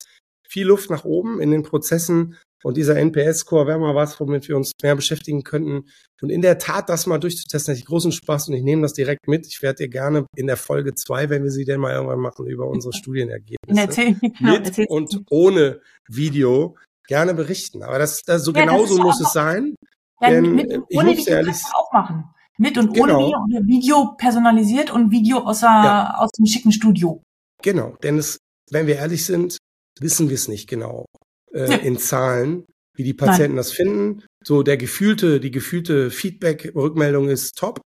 [0.49, 2.37] viel Luft nach oben in den Prozessen.
[2.65, 5.89] Und dieser NPS-Score wäre mal was, womit wir uns mehr beschäftigen könnten.
[6.21, 8.95] Und in der Tat, das mal durchzutesten, hätte ich großen Spaß und ich nehme das
[8.95, 9.47] direkt mit.
[9.47, 12.47] Ich werde dir gerne in der Folge zwei, wenn wir sie denn mal irgendwann machen,
[12.47, 17.85] über unsere Studienergebnisse erzähl, genau, mit und ohne Video gerne berichten.
[17.85, 19.77] Aber das, das so ja, genauso muss es sein.
[20.21, 22.25] Ja, denn mit, ich muss ehrlich auch machen.
[22.59, 23.19] Mit und genau.
[23.19, 26.17] ohne Video oder Video personalisiert und Video aus, ja.
[26.19, 27.23] aus dem schicken Studio.
[27.63, 28.39] Genau, denn es,
[28.71, 29.59] wenn wir ehrlich sind,
[30.01, 31.07] wissen wir es nicht genau
[31.53, 31.77] äh, ja.
[31.77, 32.65] in Zahlen,
[32.97, 33.57] wie die Patienten Nein.
[33.57, 34.25] das finden.
[34.45, 37.81] So der gefühlte, die gefühlte Feedback-Rückmeldung ist top,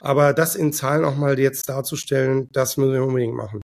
[0.00, 3.60] aber das in Zahlen auch mal jetzt darzustellen, das müssen wir unbedingt machen.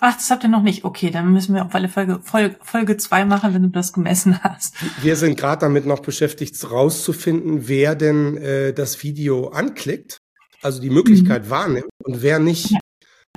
[0.00, 0.84] Ach, das habt ihr noch nicht.
[0.84, 4.42] Okay, dann müssen wir auf alle Folge, Folge, Folge zwei machen, wenn du das gemessen
[4.44, 4.74] hast.
[5.02, 10.18] Wir sind gerade damit noch beschäftigt, rauszufinden, wer denn äh, das Video anklickt,
[10.62, 11.50] also die Möglichkeit mhm.
[11.50, 12.70] wahrnimmt und wer nicht.
[12.70, 12.78] Ja.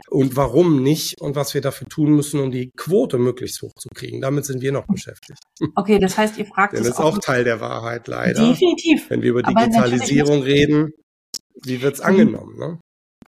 [0.10, 3.88] Und warum nicht und was wir dafür tun müssen, um die Quote möglichst hoch zu
[3.96, 4.20] kriegen.
[4.20, 5.40] Damit sind wir noch beschäftigt.
[5.76, 8.50] Okay, das heißt, ihr fragt Denn das ist auch Teil der Wahrheit, leider.
[8.50, 9.10] Definitiv.
[9.10, 10.92] Wenn wir über Digitalisierung reden,
[11.64, 12.06] wie wird's mhm.
[12.06, 12.58] angenommen?
[12.58, 12.80] Ne?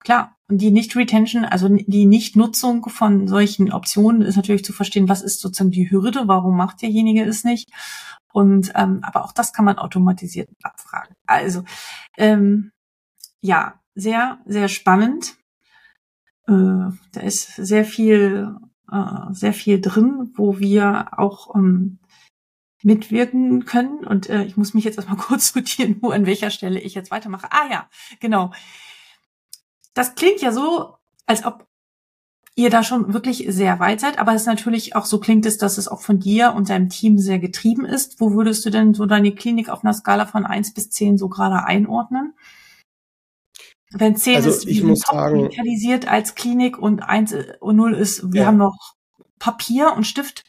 [0.04, 5.22] Klar, und die Nicht-Retention, also die Nicht-Nutzung von solchen Optionen ist natürlich zu verstehen, was
[5.22, 7.70] ist sozusagen die Hürde, warum macht derjenige es nicht.
[8.34, 11.16] Und ähm, aber auch das kann man automatisiert abfragen.
[11.26, 11.64] Also
[12.18, 12.72] ähm,
[13.42, 15.36] ja, sehr, sehr spannend.
[16.48, 18.56] Äh, da ist sehr viel,
[18.92, 22.00] äh, sehr viel drin, wo wir auch ähm,
[22.82, 24.06] mitwirken können.
[24.06, 27.12] Und äh, ich muss mich jetzt erstmal kurz sortieren, wo an welcher Stelle ich jetzt
[27.12, 27.48] weitermache.
[27.50, 27.90] Ah ja,
[28.20, 28.52] genau
[29.94, 31.68] das klingt ja so, als ob
[32.56, 35.78] ihr da schon wirklich sehr weit seid, aber es natürlich auch so klingt es, dass
[35.78, 38.20] es auch von dir und deinem Team sehr getrieben ist.
[38.20, 41.30] Wo würdest du denn so deine Klinik auf einer Skala von eins bis zehn so
[41.30, 42.34] gerade einordnen?
[43.92, 48.32] Wenn zehn also ist, ich muss sagen, digitalisiert als Klinik und eins und null ist,
[48.34, 48.48] wir ja.
[48.48, 48.96] haben noch
[49.40, 50.46] Papier und Stift.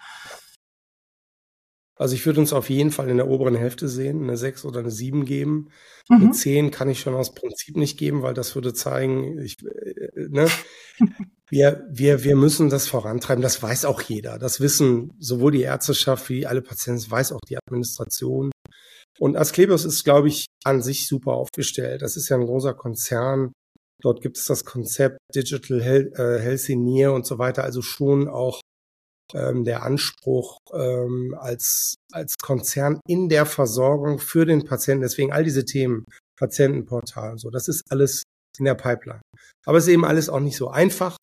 [1.96, 4.80] Also ich würde uns auf jeden Fall in der oberen Hälfte sehen, eine 6 oder
[4.80, 5.70] eine 7 geben.
[6.08, 6.16] Mhm.
[6.16, 10.28] Eine 10 kann ich schon aus Prinzip nicht geben, weil das würde zeigen, ich, äh,
[10.28, 10.48] ne?
[11.48, 13.42] wir, wir, wir müssen das vorantreiben.
[13.42, 14.38] Das weiß auch jeder.
[14.38, 18.50] Das wissen sowohl die Ärzteschaft wie alle Patienten, das weiß auch die Administration.
[19.20, 22.02] Und Asklepios ist, glaube ich, an sich super aufgestellt.
[22.02, 23.52] Das ist ja ein großer Konzern.
[24.02, 27.62] Dort gibt es das Konzept Digital Health, äh, Healthy Near und so weiter.
[27.62, 28.60] Also schon auch
[29.32, 35.02] ähm, der Anspruch ähm, als, als Konzern in der Versorgung für den Patienten.
[35.02, 36.04] Deswegen all diese Themen,
[36.38, 38.24] Patientenportal und so, das ist alles
[38.58, 39.22] in der Pipeline.
[39.66, 41.16] Aber es ist eben alles auch nicht so einfach.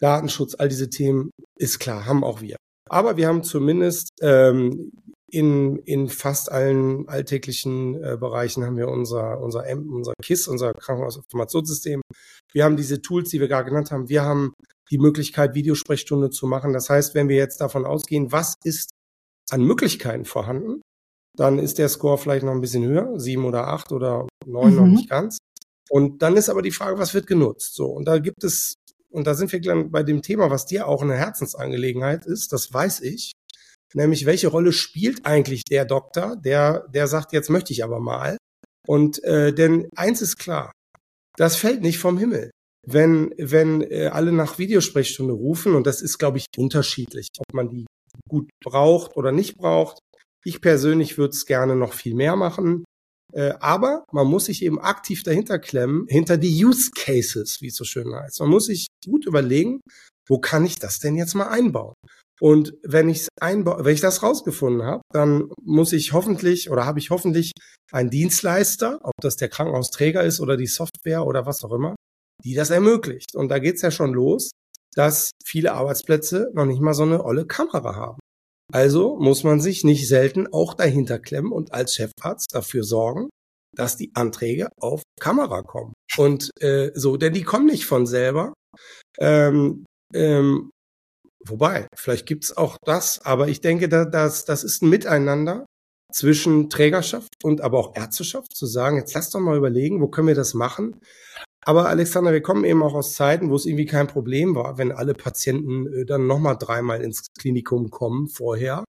[0.00, 2.56] Datenschutz, all diese Themen ist klar, haben auch wir.
[2.88, 4.92] Aber wir haben zumindest ähm,
[5.30, 10.72] in, in fast allen alltäglichen äh, Bereichen haben wir unser, unser, M, unser KISS, unser
[10.74, 12.02] Krankenhausinformationssystem.
[12.52, 14.08] Wir haben diese Tools, die wir gerade genannt haben.
[14.08, 14.52] Wir haben
[14.90, 16.72] die Möglichkeit, Videosprechstunde zu machen.
[16.72, 18.90] Das heißt, wenn wir jetzt davon ausgehen, was ist
[19.50, 20.82] an Möglichkeiten vorhanden,
[21.36, 24.76] dann ist der Score vielleicht noch ein bisschen höher, sieben oder acht oder neun mhm.
[24.76, 25.38] noch nicht ganz.
[25.88, 27.74] Und dann ist aber die Frage, was wird genutzt?
[27.74, 28.74] So, und da gibt es,
[29.10, 32.72] und da sind wir dann bei dem Thema, was dir auch eine Herzensangelegenheit ist, das
[32.72, 33.32] weiß ich,
[33.94, 38.36] nämlich welche Rolle spielt eigentlich der Doktor, der, der sagt, jetzt möchte ich aber mal.
[38.86, 40.72] Und äh, denn eins ist klar,
[41.36, 42.50] das fällt nicht vom Himmel
[42.86, 47.68] wenn, wenn äh, alle nach Videosprechstunde rufen, und das ist, glaube ich, unterschiedlich, ob man
[47.68, 47.86] die
[48.28, 49.98] gut braucht oder nicht braucht.
[50.44, 52.84] Ich persönlich würde es gerne noch viel mehr machen.
[53.32, 57.76] Äh, aber man muss sich eben aktiv dahinter klemmen, hinter die Use Cases, wie es
[57.76, 58.40] so schön heißt.
[58.40, 59.80] Man muss sich gut überlegen,
[60.26, 61.94] wo kann ich das denn jetzt mal einbauen?
[62.40, 67.10] Und wenn ich wenn ich das rausgefunden habe, dann muss ich hoffentlich oder habe ich
[67.10, 67.52] hoffentlich
[67.92, 71.94] einen Dienstleister, ob das der Krankenhausträger ist oder die Software oder was auch immer,
[72.44, 73.34] die das ermöglicht.
[73.34, 74.50] Und da geht's ja schon los.
[74.94, 78.18] dass viele Arbeitsplätze noch nicht mal so eine olle Kamera haben.
[78.72, 83.28] Also muss man sich nicht selten auch dahinter klemmen und als Chefarzt dafür sorgen,
[83.76, 85.92] dass die Anträge auf Kamera kommen.
[86.16, 88.52] Und äh, so, denn die kommen nicht von selber.
[89.18, 90.70] Ähm, ähm,
[91.46, 95.66] wobei, vielleicht gibt's auch das, aber ich denke, da, das, das ist ein Miteinander
[96.12, 100.28] zwischen Trägerschaft und aber auch Ärzteschaft, zu sagen, jetzt lass doch mal überlegen, wo können
[100.28, 101.00] wir das machen?
[101.64, 104.92] Aber Alexander, wir kommen eben auch aus Zeiten, wo es irgendwie kein Problem war, wenn
[104.92, 108.84] alle Patienten äh, dann nochmal dreimal ins Klinikum kommen vorher.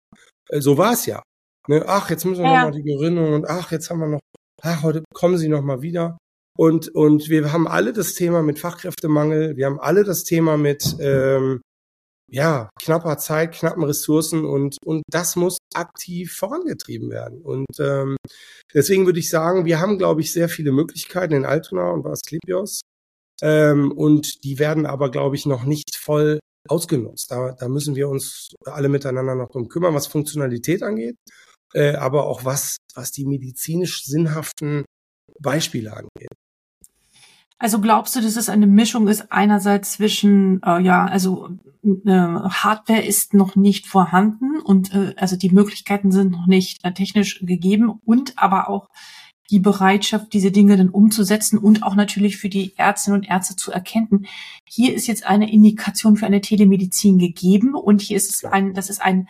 [0.50, 1.24] Äh, so war es ja.
[1.68, 1.84] Ne?
[1.88, 2.66] Ach, jetzt müssen wir ja.
[2.66, 4.20] nochmal die Gerinnung und ach, jetzt haben wir noch,
[4.62, 6.18] ach, heute kommen sie nochmal wieder.
[6.58, 10.96] Und, und wir haben alle das Thema mit Fachkräftemangel, wir haben alle das Thema mit
[11.00, 11.62] ähm,
[12.32, 17.42] ja, knapper Zeit, knappen Ressourcen und, und das muss aktiv vorangetrieben werden.
[17.42, 18.18] Und ähm,
[18.74, 22.82] deswegen würde ich sagen, wir haben, glaube ich, sehr viele Möglichkeiten in Altona und Asklepios.
[23.42, 27.32] Ähm, und die werden aber, glaube ich, noch nicht voll ausgenutzt.
[27.32, 31.16] Da, da müssen wir uns alle miteinander noch drum kümmern, was Funktionalität angeht,
[31.74, 34.86] äh, aber auch was, was die medizinisch sinnhaften
[35.40, 36.34] Beispiele angeht.
[37.60, 41.50] Also glaubst du, dass es eine Mischung ist einerseits zwischen, äh, ja, also
[41.84, 46.94] äh, Hardware ist noch nicht vorhanden und äh, also die Möglichkeiten sind noch nicht äh,
[46.94, 48.90] technisch gegeben und aber auch
[49.50, 53.72] die Bereitschaft, diese Dinge dann umzusetzen und auch natürlich für die Ärztinnen und Ärzte zu
[53.72, 54.28] erkennen.
[54.66, 58.90] Hier ist jetzt eine Indikation für eine Telemedizin gegeben und hier ist es ein, das
[58.90, 59.28] ist ein,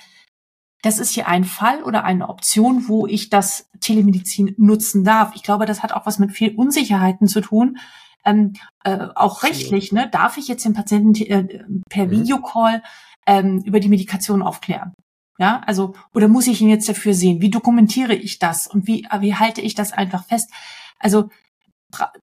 [0.84, 5.34] das ist hier ein Fall oder eine Option, wo ich das Telemedizin nutzen darf.
[5.36, 7.78] Ich glaube, das hat auch was mit viel Unsicherheiten zu tun,
[8.26, 8.54] ähm,
[8.84, 12.12] äh, auch rechtlich, ne, darf ich jetzt den Patienten äh, per mhm.
[12.12, 12.84] Videocall
[13.26, 14.94] ähm, über die Medikation aufklären?
[15.38, 17.42] Ja, also, oder muss ich ihn jetzt dafür sehen?
[17.42, 18.68] Wie dokumentiere ich das?
[18.68, 20.52] Und wie, wie halte ich das einfach fest?
[21.00, 21.30] Also,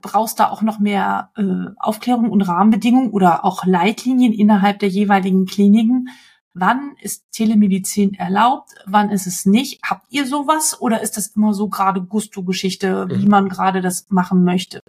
[0.01, 1.43] brauchst da auch noch mehr äh,
[1.79, 6.09] Aufklärung und Rahmenbedingungen oder auch Leitlinien innerhalb der jeweiligen Kliniken?
[6.55, 8.71] Wann ist Telemedizin erlaubt?
[8.87, 9.81] Wann ist es nicht?
[9.85, 10.81] Habt ihr sowas?
[10.81, 13.31] Oder ist das immer so gerade Gusto-Geschichte, wie mhm.
[13.31, 14.81] man gerade das machen möchte?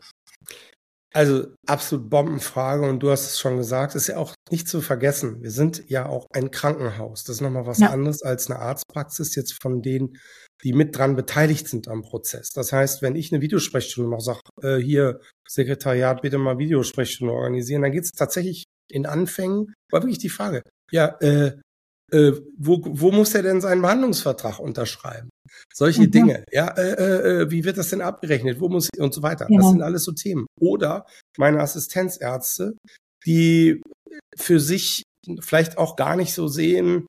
[1.13, 5.41] Also absolut Bombenfrage und du hast es schon gesagt, ist ja auch nicht zu vergessen.
[5.41, 7.25] Wir sind ja auch ein Krankenhaus.
[7.25, 7.89] Das ist nochmal was ja.
[7.89, 10.17] anderes als eine Arztpraxis jetzt von denen,
[10.63, 12.51] die mit dran beteiligt sind am Prozess.
[12.51, 17.81] Das heißt, wenn ich eine Videosprechstunde mache, sag äh, hier Sekretariat, bitte mal Videosprechstunde organisieren,
[17.81, 21.57] dann geht es tatsächlich in Anfängen, war wirklich die Frage, ja, äh,
[22.11, 25.29] äh, wo, wo muss er denn seinen Behandlungsvertrag unterschreiben?
[25.73, 26.11] Solche mhm.
[26.11, 26.45] Dinge.
[26.51, 28.59] Ja, äh, äh, äh, wie wird das denn abgerechnet?
[28.59, 29.45] Wo muss und so weiter?
[29.45, 29.61] Genau.
[29.61, 30.45] Das sind alles so Themen.
[30.59, 31.05] Oder
[31.37, 32.73] meine Assistenzärzte,
[33.25, 33.81] die
[34.37, 35.03] für sich
[35.39, 37.05] vielleicht auch gar nicht so sehen,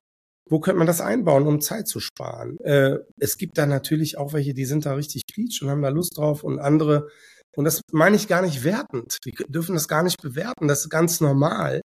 [0.49, 2.59] wo könnte man das einbauen, um Zeit zu sparen?
[2.61, 5.89] Äh, es gibt da natürlich auch welche, die sind da richtig quietsch und haben da
[5.89, 7.09] Lust drauf und andere,
[7.57, 9.19] und das meine ich gar nicht wertend.
[9.25, 10.69] Wir dürfen das gar nicht bewerten.
[10.69, 11.81] Das ist ganz normal,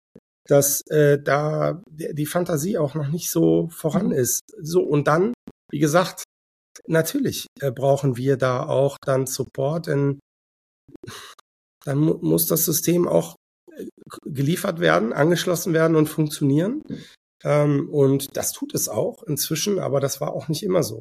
[0.49, 4.13] dass äh, da die Fantasie auch noch nicht so voran mhm.
[4.13, 4.41] ist.
[4.61, 5.33] So, und dann,
[5.71, 6.25] wie gesagt,
[6.87, 10.21] natürlich äh, brauchen wir da auch dann Support, denn
[11.85, 13.37] dann mu muss das System auch
[13.73, 13.87] äh,
[14.25, 16.83] geliefert werden, angeschlossen werden und funktionieren.
[17.45, 21.01] Ähm, und das tut es auch inzwischen, aber das war auch nicht immer so.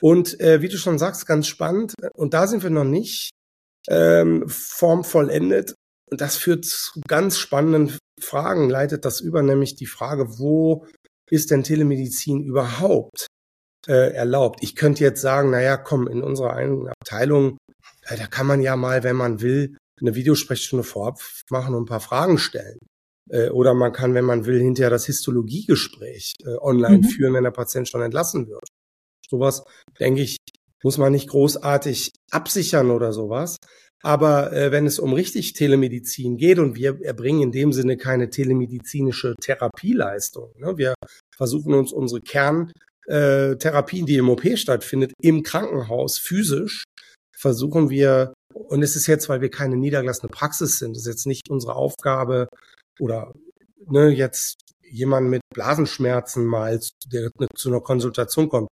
[0.00, 3.30] Und äh, wie du schon sagst, ganz spannend, und da sind wir noch nicht
[3.88, 5.74] ähm, formvollendet.
[6.10, 10.86] Und das führt zu ganz spannenden Fragen, leitet das über, nämlich die Frage, wo
[11.30, 13.26] ist denn Telemedizin überhaupt?
[13.88, 14.62] Äh, erlaubt.
[14.62, 17.58] Ich könnte jetzt sagen, naja, komm, in unserer einen Abteilung,
[18.06, 21.18] äh, da kann man ja mal, wenn man will, eine Videosprechstunde vorab
[21.50, 22.78] machen und ein paar Fragen stellen.
[23.30, 27.04] Äh, oder man kann, wenn man will, hinterher das Histologiegespräch äh, online mhm.
[27.04, 28.68] führen, wenn der Patient schon entlassen wird.
[29.28, 29.64] Sowas,
[29.98, 30.36] denke ich,
[30.82, 33.56] muss man nicht großartig absichern oder sowas.
[34.02, 38.30] Aber äh, wenn es um richtig Telemedizin geht und wir erbringen in dem Sinne keine
[38.30, 40.78] telemedizinische Therapieleistung, ne?
[40.78, 40.94] wir
[41.36, 42.72] versuchen uns unsere Kern
[43.08, 46.84] äh, Therapien, die im OP stattfindet, im Krankenhaus physisch,
[47.36, 51.48] versuchen wir, und es ist jetzt, weil wir keine niedergelassene Praxis sind, ist jetzt nicht
[51.50, 52.48] unsere Aufgabe
[53.00, 53.32] oder
[53.86, 54.58] ne, jetzt
[54.90, 56.80] jemand mit Blasenschmerzen mal,
[57.12, 58.68] der zu einer Konsultation kommt.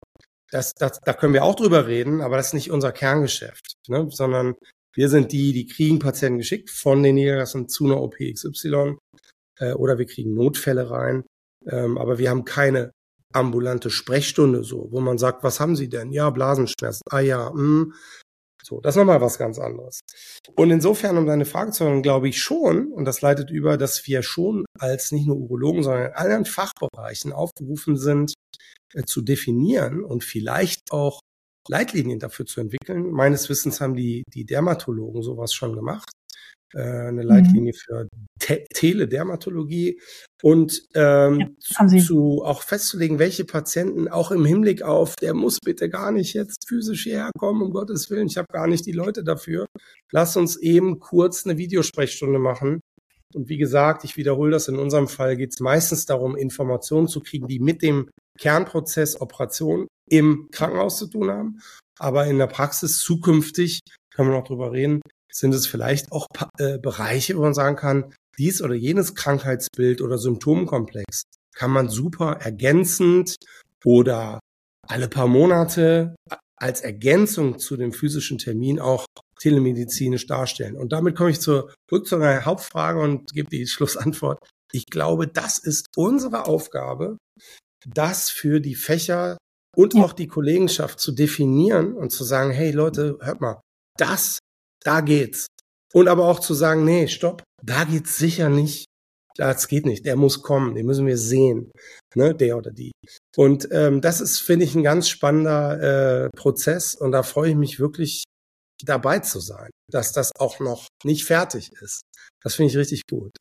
[0.50, 4.06] Das, das, da können wir auch drüber reden, aber das ist nicht unser Kerngeschäft, ne?
[4.10, 4.54] sondern
[4.94, 8.96] wir sind die, die kriegen Patienten geschickt von den Niederlassungen zu einer OP XY
[9.58, 11.24] äh, oder wir kriegen Notfälle rein.
[11.66, 12.92] Ähm, aber wir haben keine
[13.35, 16.12] ambulante Sprechstunde so, wo man sagt, was haben Sie denn?
[16.12, 17.02] Ja, Blasenschmerzen.
[17.10, 17.92] Ah ja, mh.
[18.62, 20.00] So, das ist nochmal was ganz anderes.
[20.56, 24.06] Und insofern, um deine Frage zu hören, glaube ich schon, und das leitet über, dass
[24.06, 28.32] wir schon als nicht nur Urologen, sondern in allen Fachbereichen aufgerufen sind,
[28.94, 31.20] äh, zu definieren und vielleicht auch
[31.68, 33.10] Leitlinien dafür zu entwickeln.
[33.10, 36.10] Meines Wissens haben die, die Dermatologen sowas schon gemacht.
[36.72, 37.76] Äh, eine Leitlinie mhm.
[37.76, 38.08] für
[38.44, 39.98] Te Teledermatologie
[40.42, 45.88] und ähm, ja, zu, auch festzulegen, welche Patienten auch im Hinblick auf, der muss bitte
[45.88, 49.24] gar nicht jetzt physisch hierher kommen, um Gottes Willen, ich habe gar nicht die Leute
[49.24, 49.64] dafür.
[50.12, 52.80] Lass uns eben kurz eine Videosprechstunde machen.
[53.34, 57.20] Und wie gesagt, ich wiederhole das, in unserem Fall geht es meistens darum, Informationen zu
[57.20, 61.60] kriegen, die mit dem Kernprozess Operation im Krankenhaus zu tun haben.
[61.98, 63.80] Aber in der Praxis zukünftig,
[64.14, 65.00] können wir noch drüber reden,
[65.32, 66.26] sind es vielleicht auch
[66.58, 71.22] äh, Bereiche, wo man sagen kann, dies oder jenes Krankheitsbild oder Symptomkomplex
[71.54, 73.37] kann man super ergänzend
[73.85, 74.40] oder
[74.87, 76.14] alle paar Monate
[76.56, 79.06] als Ergänzung zu dem physischen Termin auch
[79.40, 80.76] telemedizinisch darstellen.
[80.76, 84.38] Und damit komme ich zur, zurück zu einer Hauptfrage und gebe die Schlussantwort.
[84.72, 87.18] Ich glaube, das ist unsere Aufgabe,
[87.87, 89.37] das für die Fächer
[89.76, 93.60] und auch die Kollegenschaft zu definieren und zu sagen, hey Leute, hört mal,
[93.98, 94.38] das,
[94.82, 95.48] da geht's.
[95.92, 98.87] Und aber auch zu sagen, nee, stopp, da geht's sicher nicht.
[99.37, 100.06] Das geht nicht.
[100.06, 100.75] Der muss kommen.
[100.75, 101.73] Den müssen wir sehen.
[102.15, 102.92] Ne, der oder die.
[103.37, 106.94] Und ähm, das ist, finde ich, ein ganz spannender äh, Prozess.
[106.94, 108.25] Und da freue ich mich wirklich
[108.85, 112.02] dabei zu sein, dass das auch noch nicht fertig ist.
[112.42, 113.33] Das finde ich richtig gut.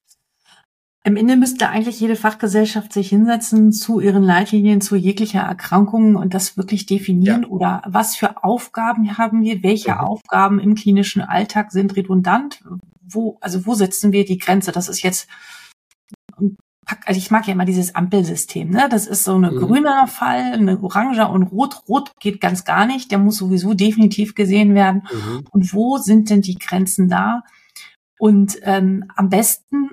[1.05, 6.33] Im Ende müsste eigentlich jede Fachgesellschaft sich hinsetzen zu ihren Leitlinien zu jeglicher Erkrankung und
[6.33, 7.49] das wirklich definieren ja.
[7.49, 9.97] oder was für Aufgaben haben wir, welche mhm.
[9.97, 12.63] Aufgaben im klinischen Alltag sind redundant,
[13.13, 14.71] wo, also wo setzen wir die Grenze?
[14.71, 15.27] Das ist jetzt,
[17.05, 18.87] also ich mag ja immer dieses Ampelsystem, ne?
[18.89, 19.57] Das ist so eine mhm.
[19.57, 21.87] grüner Fall, eine Orange und Rot.
[21.87, 25.07] Rot geht ganz gar nicht, der muss sowieso definitiv gesehen werden.
[25.11, 25.45] Mhm.
[25.51, 27.43] Und wo sind denn die Grenzen da?
[28.23, 29.89] Und ähm, am besten,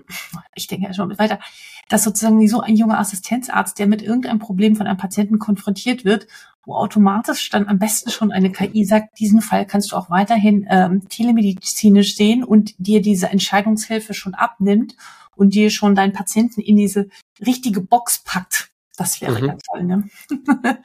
[0.55, 1.41] ich denke ja schon weiter,
[1.89, 6.29] dass sozusagen so ein junger Assistenzarzt, der mit irgendeinem Problem von einem Patienten konfrontiert wird,
[6.65, 10.65] wo automatisch dann am besten schon eine KI sagt, diesen Fall kannst du auch weiterhin
[10.71, 14.95] ähm, telemedizinisch sehen und dir diese Entscheidungshilfe schon abnimmt
[15.35, 17.09] und dir schon deinen Patienten in diese
[17.45, 18.71] richtige Box packt.
[18.97, 19.47] Das wäre mhm.
[19.49, 20.09] ganz toll, ne?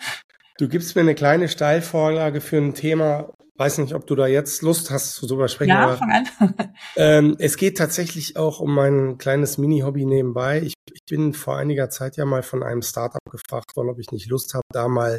[0.57, 4.61] Du gibst mir eine kleine Steilvorlage für ein Thema, weiß nicht, ob du da jetzt
[4.61, 5.69] Lust hast zu drüber sprechen.
[5.69, 6.27] Ja, fang an.
[6.95, 10.61] ähm, es geht tatsächlich auch um mein kleines Mini-Hobby nebenbei.
[10.61, 14.11] Ich, ich, bin vor einiger Zeit ja mal von einem Startup gefragt worden, ob ich
[14.11, 15.17] nicht Lust habe, da mal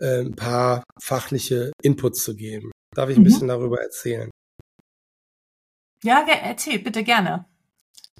[0.00, 2.70] äh, ein paar fachliche Inputs zu geben.
[2.94, 3.24] Darf ich ein mhm.
[3.24, 4.30] bisschen darüber erzählen?
[6.02, 7.46] Ja, erzähl bitte gerne.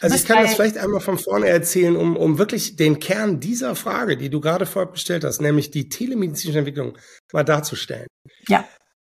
[0.00, 3.74] Also ich kann das vielleicht einmal von vorne erzählen, um, um wirklich den Kern dieser
[3.74, 6.98] Frage, die du gerade vorher gestellt hast, nämlich die telemedizinische Entwicklung
[7.32, 8.06] mal darzustellen.
[8.48, 8.68] Ja.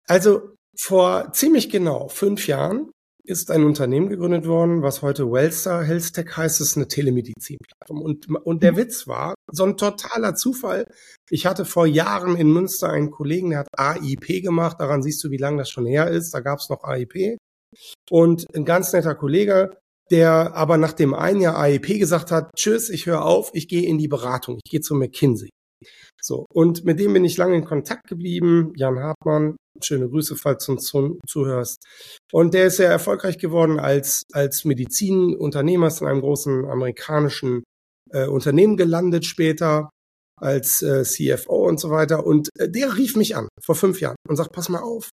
[0.08, 2.90] Also vor ziemlich genau fünf Jahren
[3.24, 8.02] ist ein Unternehmen gegründet worden, was heute Wellstar Health Tech heißt, das ist eine Telemedizin-Plattform.
[8.02, 8.76] Und, und der mhm.
[8.78, 10.86] Witz war, so ein totaler Zufall.
[11.30, 15.30] Ich hatte vor Jahren in Münster einen Kollegen, der hat AIP gemacht, daran siehst du,
[15.30, 17.38] wie lange das schon her ist, da gab es noch AIP.
[18.10, 19.70] Und ein ganz netter Kollege,
[20.10, 23.86] der aber nach dem einen Jahr AIP gesagt hat, tschüss, ich höre auf, ich gehe
[23.86, 25.50] in die Beratung, ich gehe zu McKinsey.
[26.20, 28.72] So, und mit dem bin ich lange in Kontakt geblieben.
[28.76, 31.82] Jan Hartmann, schöne Grüße, falls du uns zu, zuhörst.
[32.32, 37.64] Und der ist sehr erfolgreich geworden als, als Medizinunternehmer, ist in einem großen amerikanischen
[38.10, 39.90] äh, Unternehmen gelandet später
[40.40, 42.26] als äh, CFO und so weiter.
[42.26, 45.10] Und äh, der rief mich an vor fünf Jahren und sagt, pass mal auf,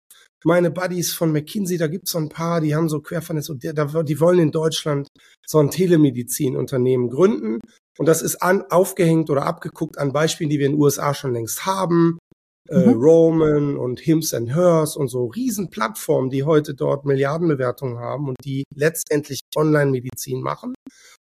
[0.45, 3.73] meine Buddies von McKinsey, da gibt's so ein paar, die haben so Quervernetz und die,
[3.75, 5.09] die wollen in Deutschland
[5.45, 7.59] so ein Telemedizinunternehmen gründen.
[7.99, 11.33] Und das ist an, aufgehängt oder abgeguckt an Beispielen, die wir in den USA schon
[11.33, 12.19] längst haben.
[12.69, 13.01] Äh, mhm.
[13.01, 18.65] Roman und Hims and Hers und so Riesenplattformen, die heute dort Milliardenbewertungen haben und die
[18.75, 20.75] letztendlich Online-Medizin machen.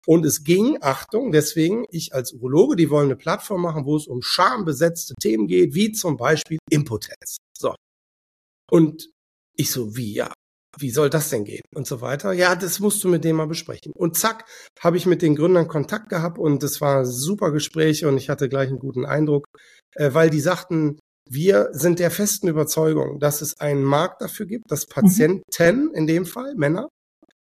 [0.06, 4.06] Und es ging, Achtung, deswegen, ich als Urologe, die wollen eine Plattform machen, wo es
[4.06, 7.38] um schambesetzte Themen geht, wie zum Beispiel Impotenz.
[7.56, 7.74] So.
[8.70, 9.10] Und
[9.56, 10.32] ich so, wie, ja,
[10.78, 11.62] wie soll das denn gehen?
[11.74, 12.32] Und so weiter.
[12.32, 13.92] Ja, das musst du mit dem mal besprechen.
[13.94, 14.48] Und zack,
[14.80, 18.48] habe ich mit den Gründern Kontakt gehabt und es war super Gespräche und ich hatte
[18.48, 19.46] gleich einen guten Eindruck,
[19.96, 20.98] äh, weil die sagten,
[21.30, 24.92] wir sind der festen Überzeugung, dass es einen Markt dafür gibt, dass mhm.
[24.92, 26.88] Patienten, in dem Fall Männer,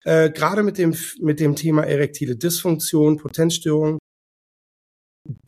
[0.05, 3.99] äh, gerade mit dem, mit dem Thema erektile Dysfunktion, Potenzstörung,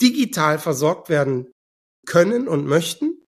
[0.01, 1.51] digital versorgt werden
[2.05, 3.25] können und möchten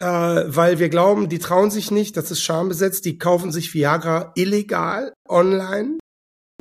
[0.00, 4.32] äh, weil wir glauben, die trauen sich nicht, das ist schambesetzt, die kaufen sich Viagra
[4.34, 5.98] illegal online.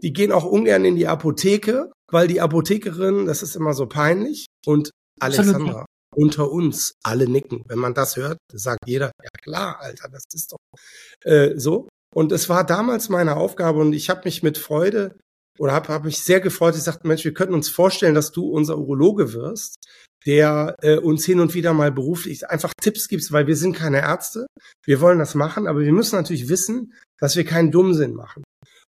[0.01, 4.45] Die gehen auch ungern in die Apotheke, weil die Apothekerin, das ist immer so peinlich.
[4.65, 7.63] Und Alexandra, unter uns, alle nicken.
[7.67, 10.79] Wenn man das hört, sagt jeder, ja klar, Alter, das ist doch
[11.23, 11.87] äh, so.
[12.13, 15.17] Und es war damals meine Aufgabe und ich habe mich mit Freude
[15.59, 16.75] oder habe hab mich sehr gefreut.
[16.75, 19.77] Ich sagte, Mensch, wir könnten uns vorstellen, dass du unser Urologe wirst
[20.25, 24.01] der äh, uns hin und wieder mal beruflich einfach Tipps gibt, weil wir sind keine
[24.01, 24.47] Ärzte.
[24.85, 28.43] Wir wollen das machen, aber wir müssen natürlich wissen, dass wir keinen Dummsinn machen.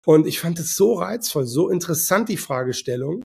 [0.05, 3.23] Und ich fand es so reizvoll, so interessant, die Fragestellung.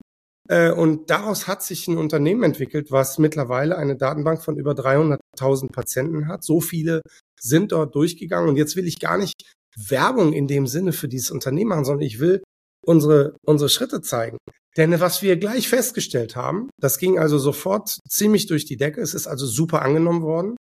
[0.49, 5.71] Äh, und daraus hat sich ein Unternehmen entwickelt, was mittlerweile eine Datenbank von über 300.000
[5.71, 6.43] Patienten hat.
[6.43, 7.01] So viele
[7.39, 8.49] sind dort durchgegangen.
[8.49, 9.43] Und jetzt will ich gar nicht
[9.77, 12.41] Werbung in dem Sinne für dieses Unternehmen machen, sondern ich will
[12.89, 14.37] unsere, unsere Schritte zeigen.
[14.75, 19.01] Denn was wir gleich festgestellt haben, das ging also sofort ziemlich durch die Decke.
[19.01, 20.55] Es ist also super angenommen worden.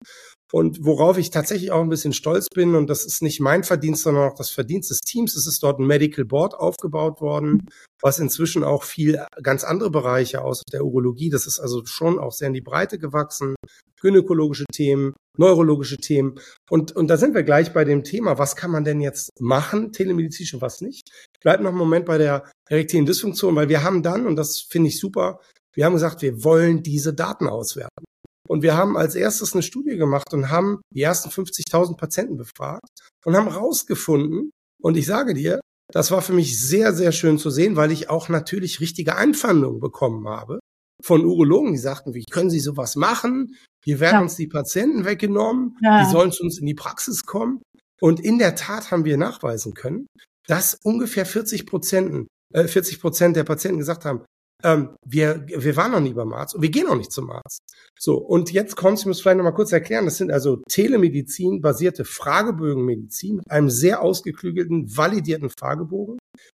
[0.51, 4.03] Und worauf ich tatsächlich auch ein bisschen stolz bin, und das ist nicht mein Verdienst,
[4.03, 7.67] sondern auch das Verdienst des Teams, es ist dort ein Medical Board aufgebaut worden,
[8.01, 12.31] was inzwischen auch viel ganz andere Bereiche aus der Urologie, das ist also schon auch
[12.31, 13.55] sehr in die Breite gewachsen,
[14.01, 16.39] gynäkologische Themen, neurologische Themen.
[16.69, 19.91] Und, und da sind wir gleich bei dem Thema, was kann man denn jetzt machen,
[19.91, 21.09] telemedizinisch und was nicht.
[21.33, 24.61] Ich bleibe noch einen Moment bei der erektilen Dysfunktion, weil wir haben dann, und das
[24.61, 25.39] finde ich super,
[25.73, 28.05] wir haben gesagt, wir wollen diese Daten auswerten.
[28.47, 32.89] Und wir haben als erstes eine Studie gemacht und haben die ersten 50.000 Patienten befragt
[33.25, 35.59] und haben rausgefunden, und ich sage dir,
[35.91, 39.79] das war für mich sehr, sehr schön zu sehen, weil ich auch natürlich richtige Einfandungen
[39.79, 40.59] bekommen habe
[41.03, 43.55] von Urologen, die sagten, wie können Sie sowas machen?
[43.83, 44.21] Hier werden ja.
[44.21, 46.03] uns die Patienten weggenommen, ja.
[46.03, 47.61] die sollen zu uns in die Praxis kommen.
[48.01, 50.07] Und in der Tat haben wir nachweisen können,
[50.47, 54.23] dass ungefähr 40 Prozent, äh, 40 Prozent der Patienten gesagt haben,
[54.63, 57.59] ähm, wir, wir waren noch nie beim Arzt und wir gehen noch nicht zum Arzt.
[57.99, 62.05] So, und jetzt kommt, ich muss vielleicht noch mal kurz erklären, das sind also Telemedizin-basierte
[62.05, 66.17] Fragebögenmedizin mit einem sehr ausgeklügelten, validierten Fragebogen,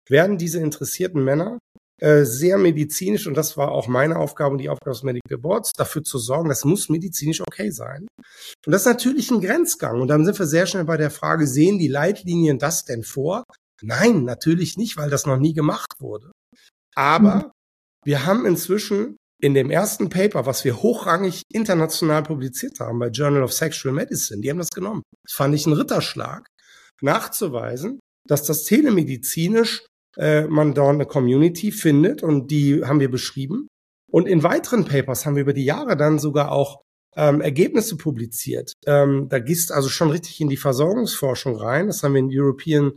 [0.10, 1.58] werden diese interessierten Männer
[2.00, 5.72] äh, sehr medizinisch, und das war auch meine Aufgabe und die Aufgabe des Medical Boards,
[5.74, 8.08] dafür zu sorgen, das muss medizinisch okay sein.
[8.66, 10.02] Und das ist natürlich ein Grenzgang.
[10.02, 13.44] Und dann sind wir sehr schnell bei der Frage, sehen die Leitlinien das denn vor?
[13.82, 16.32] Nein, natürlich nicht, weil das noch nie gemacht wurde.
[16.96, 17.52] Aber mhm.
[18.08, 23.44] Wir haben inzwischen in dem ersten Paper, was wir hochrangig international publiziert haben bei Journal
[23.44, 25.04] of Sexual Medicine, die haben das genommen.
[25.26, 26.48] Das fand ich einen Ritterschlag,
[27.02, 29.86] nachzuweisen, dass das telemedizinisch
[30.18, 33.68] äh, man dort eine Community findet und die haben wir beschrieben.
[34.10, 36.82] Und in weiteren Papers haben wir über die Jahre dann sogar auch
[37.16, 38.74] ähm, Ergebnisse publiziert.
[38.86, 41.88] Ähm, da gehst also schon richtig in die Versorgungsforschung rein.
[41.88, 42.94] Das haben wir in European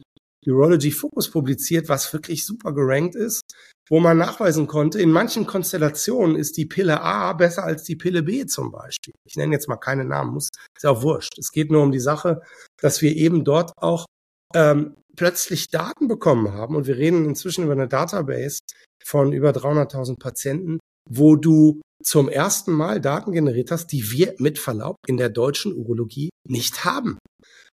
[0.46, 3.42] Urology Focus publiziert, was wirklich super gerankt ist
[3.90, 8.22] wo man nachweisen konnte, in manchen Konstellationen ist die Pille A besser als die Pille
[8.22, 9.12] B zum Beispiel.
[9.24, 11.36] Ich nenne jetzt mal keine Namen, muss, ist ja auch wurscht.
[11.38, 12.40] Es geht nur um die Sache,
[12.80, 14.06] dass wir eben dort auch
[14.54, 18.60] ähm, plötzlich Daten bekommen haben und wir reden inzwischen über eine Database
[19.04, 20.78] von über 300.000 Patienten,
[21.10, 25.76] wo du zum ersten Mal Daten generiert hast, die wir mit Verlaub in der deutschen
[25.76, 27.18] Urologie nicht haben.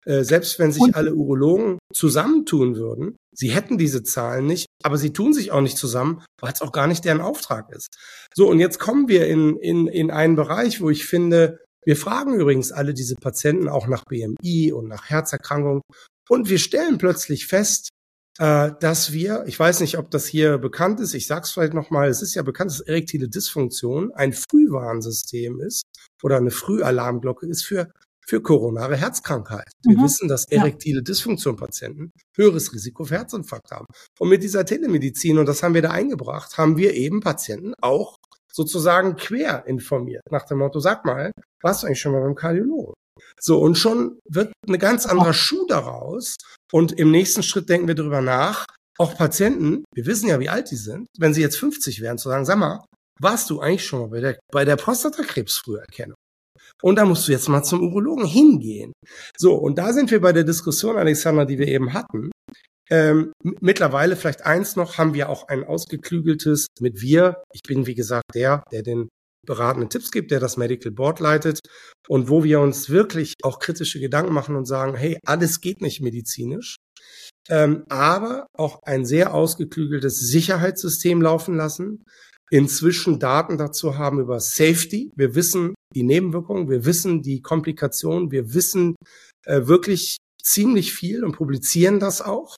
[0.07, 0.95] Äh, selbst wenn sich und?
[0.95, 5.77] alle Urologen zusammentun würden, sie hätten diese Zahlen nicht, aber sie tun sich auch nicht
[5.77, 7.89] zusammen, weil es auch gar nicht deren Auftrag ist.
[8.33, 12.33] So, und jetzt kommen wir in, in, in einen Bereich, wo ich finde, wir fragen
[12.33, 15.83] übrigens alle diese Patienten auch nach BMI und nach Herzerkrankungen
[16.29, 17.89] und wir stellen plötzlich fest,
[18.37, 22.09] äh, dass wir, ich weiß nicht, ob das hier bekannt ist, ich sag's vielleicht nochmal,
[22.09, 25.83] es ist ja bekannt, dass erektile Dysfunktion ein Frühwarnsystem ist
[26.21, 27.89] oder eine Frühalarmglocke ist für
[28.27, 29.71] für koronare Herzkrankheit.
[29.83, 30.03] Wir mhm.
[30.03, 33.85] wissen, dass erektile Dysfunktion-Patienten höheres Risiko für Herzinfarkt haben.
[34.19, 38.17] Und mit dieser Telemedizin, und das haben wir da eingebracht, haben wir eben Patienten auch
[38.51, 40.23] sozusagen quer informiert.
[40.31, 42.95] Nach dem Motto, sag mal, warst du eigentlich schon mal beim Kardiologen?
[43.39, 46.35] So, und schon wird eine ganz andere Schuh daraus.
[46.71, 48.65] Und im nächsten Schritt denken wir darüber nach,
[48.97, 52.29] auch Patienten, wir wissen ja, wie alt die sind, wenn sie jetzt 50 wären, zu
[52.29, 52.85] sagen, sag mal,
[53.19, 56.15] warst du eigentlich schon mal bei der, bei der Prostatakrebsfrüherkennung?
[56.81, 58.93] Und da musst du jetzt mal zum Urologen hingehen.
[59.37, 62.31] So, und da sind wir bei der Diskussion, Alexander, die wir eben hatten.
[62.89, 67.43] Ähm, mittlerweile vielleicht eins noch, haben wir auch ein ausgeklügeltes mit wir.
[67.53, 69.09] Ich bin, wie gesagt, der, der den
[69.45, 71.59] beratenden Tipps gibt, der das Medical Board leitet
[72.07, 76.01] und wo wir uns wirklich auch kritische Gedanken machen und sagen, hey, alles geht nicht
[76.01, 76.77] medizinisch,
[77.49, 82.03] ähm, aber auch ein sehr ausgeklügeltes Sicherheitssystem laufen lassen,
[82.51, 85.11] inzwischen Daten dazu haben über Safety.
[85.15, 88.95] Wir wissen die Nebenwirkungen, wir wissen die Komplikationen, wir wissen
[89.45, 92.55] äh, wirklich ziemlich viel und publizieren das auch.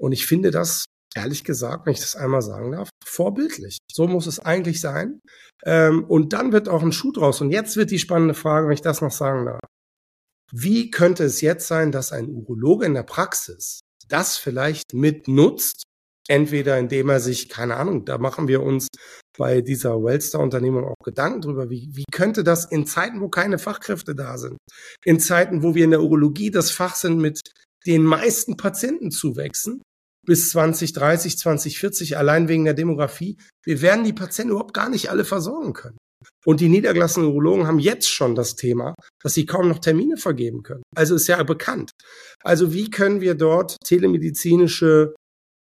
[0.00, 0.86] Und ich finde das,
[1.16, 3.78] ehrlich gesagt, wenn ich das einmal sagen darf, vorbildlich.
[3.90, 5.20] So muss es eigentlich sein.
[5.64, 7.40] Ähm, und dann wird auch ein Schuh draus.
[7.40, 9.60] Und jetzt wird die spannende Frage, wenn ich das noch sagen darf.
[10.52, 15.84] Wie könnte es jetzt sein, dass ein Urologe in der Praxis das vielleicht mitnutzt,
[16.28, 18.86] Entweder indem er sich, keine Ahnung, da machen wir uns
[19.36, 24.14] bei dieser Wellstar-Unternehmung auch Gedanken drüber, wie, wie könnte das in Zeiten, wo keine Fachkräfte
[24.14, 24.56] da sind,
[25.04, 27.40] in Zeiten, wo wir in der Urologie das Fach sind mit
[27.86, 29.82] den meisten Patienten zuwächsen,
[30.26, 35.24] bis 2030, 2040, allein wegen der Demografie, wir werden die Patienten überhaupt gar nicht alle
[35.24, 35.98] versorgen können.
[36.44, 40.62] Und die niedergelassenen Urologen haben jetzt schon das Thema, dass sie kaum noch Termine vergeben
[40.62, 40.82] können.
[40.94, 41.90] Also ist ja bekannt.
[42.42, 45.14] Also wie können wir dort telemedizinische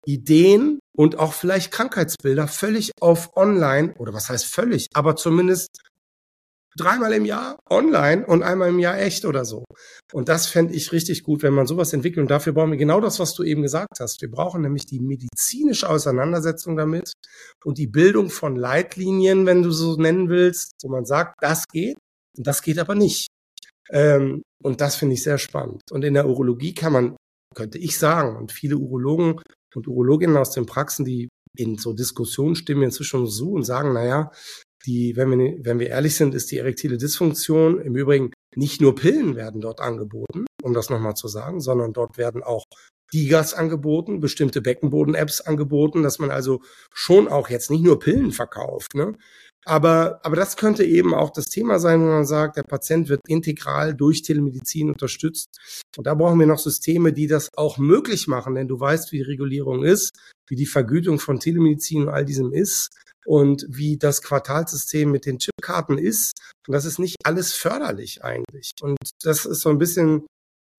[0.06, 5.78] Ideen und auch vielleicht Krankheitsbilder völlig auf online oder was heißt völlig, aber zumindest
[6.76, 9.64] dreimal im Jahr online und einmal im Jahr echt oder so.
[10.12, 12.22] Und das fände ich richtig gut, wenn man sowas entwickelt.
[12.22, 14.20] Und dafür brauchen wir genau das, was du eben gesagt hast.
[14.20, 17.12] Wir brauchen nämlich die medizinische Auseinandersetzung damit
[17.64, 21.96] und die Bildung von Leitlinien, wenn du so nennen willst, wo man sagt, das geht
[22.36, 23.28] und das geht aber nicht.
[23.90, 25.82] Ähm, und das finde ich sehr spannend.
[25.90, 27.16] Und in der Urologie kann man,
[27.54, 29.40] könnte ich sagen, und viele Urologen
[29.74, 34.30] und Urologinnen aus den Praxen, die in so Diskussionen stimmen inzwischen so und sagen, naja,
[34.86, 38.94] die, wenn wir, wenn wir ehrlich sind, ist die erektile Dysfunktion im Übrigen nicht nur
[38.94, 42.64] Pillen werden dort angeboten, um das nochmal zu sagen, sondern dort werden auch
[43.12, 46.62] Digas angeboten, bestimmte Beckenboden-Apps angeboten, dass man also
[46.94, 49.16] schon auch jetzt nicht nur Pillen verkauft, ne?
[49.66, 53.20] Aber, aber das könnte eben auch das Thema sein, wo man sagt, der Patient wird
[53.26, 55.48] integral durch Telemedizin unterstützt.
[55.96, 59.18] Und da brauchen wir noch Systeme, die das auch möglich machen, denn du weißt, wie
[59.18, 62.90] die Regulierung ist, wie die Vergütung von Telemedizin und all diesem ist
[63.26, 66.32] und wie das Quartalsystem mit den Chipkarten ist.
[66.66, 68.72] Und das ist nicht alles förderlich eigentlich.
[68.80, 70.26] Und das ist so ein bisschen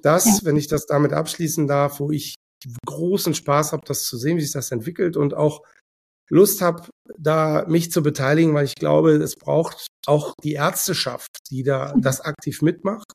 [0.01, 2.35] das, wenn ich das damit abschließen darf, wo ich
[2.85, 5.63] großen Spaß habe, das zu sehen, wie sich das entwickelt und auch
[6.31, 11.63] Lust habe, da mich zu beteiligen, weil ich glaube, es braucht auch die Ärzteschaft, die
[11.63, 13.11] da das aktiv mitmacht,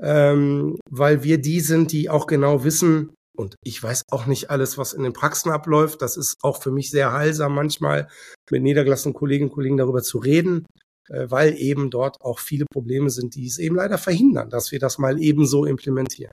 [0.00, 4.78] ähm, weil wir die sind, die auch genau wissen, und ich weiß auch nicht alles,
[4.78, 6.00] was in den Praxen abläuft.
[6.00, 8.08] Das ist auch für mich sehr heilsam, manchmal
[8.50, 10.64] mit niedergelassenen Kolleginnen und Kollegen darüber zu reden,
[11.08, 14.78] äh, weil eben dort auch viele Probleme sind, die es eben leider verhindern, dass wir
[14.78, 16.32] das mal ebenso implementieren.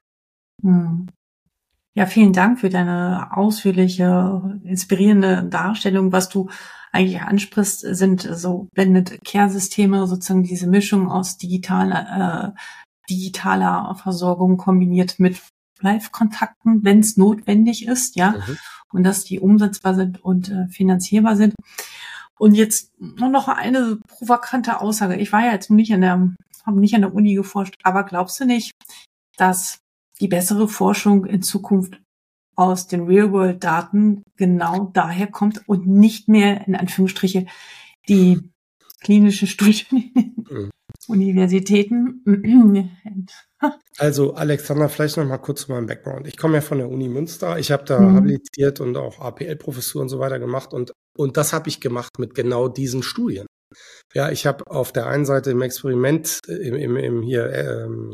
[0.64, 1.08] Hm.
[1.96, 6.12] Ja, vielen Dank für deine ausführliche, inspirierende Darstellung.
[6.12, 6.50] Was du
[6.92, 12.60] eigentlich ansprichst, sind so Blended Care-Systeme, sozusagen diese Mischung aus digitaler, äh,
[13.10, 15.40] digitaler Versorgung kombiniert mit
[15.82, 18.58] Live-Kontakten, wenn es notwendig ist, ja, mhm.
[18.92, 21.54] und dass die umsetzbar sind und äh, finanzierbar sind.
[22.40, 25.18] Und jetzt nur noch eine provokante Aussage.
[25.18, 26.34] Ich war ja jetzt nicht an der,
[26.66, 28.72] habe nicht an der Uni geforscht, aber glaubst du nicht,
[29.38, 29.80] dass
[30.20, 32.00] die bessere Forschung in Zukunft
[32.56, 37.48] aus den Real-World-Daten genau daher kommt und nicht mehr in Anführungsstriche
[38.08, 38.40] die
[39.02, 40.70] klinischen Studien mhm.
[41.08, 42.22] Universitäten.
[43.98, 46.28] Also Alexander, vielleicht noch mal kurz zu meinem Background.
[46.28, 47.58] Ich komme ja von der Uni Münster.
[47.58, 48.16] Ich habe da mhm.
[48.16, 52.34] habilitiert und auch APL-Professur und so weiter gemacht und und das habe ich gemacht mit
[52.34, 53.46] genau diesen Studien.
[54.14, 58.14] Ja, ich habe auf der einen Seite im Experiment, äh, im, im, im hier ähm,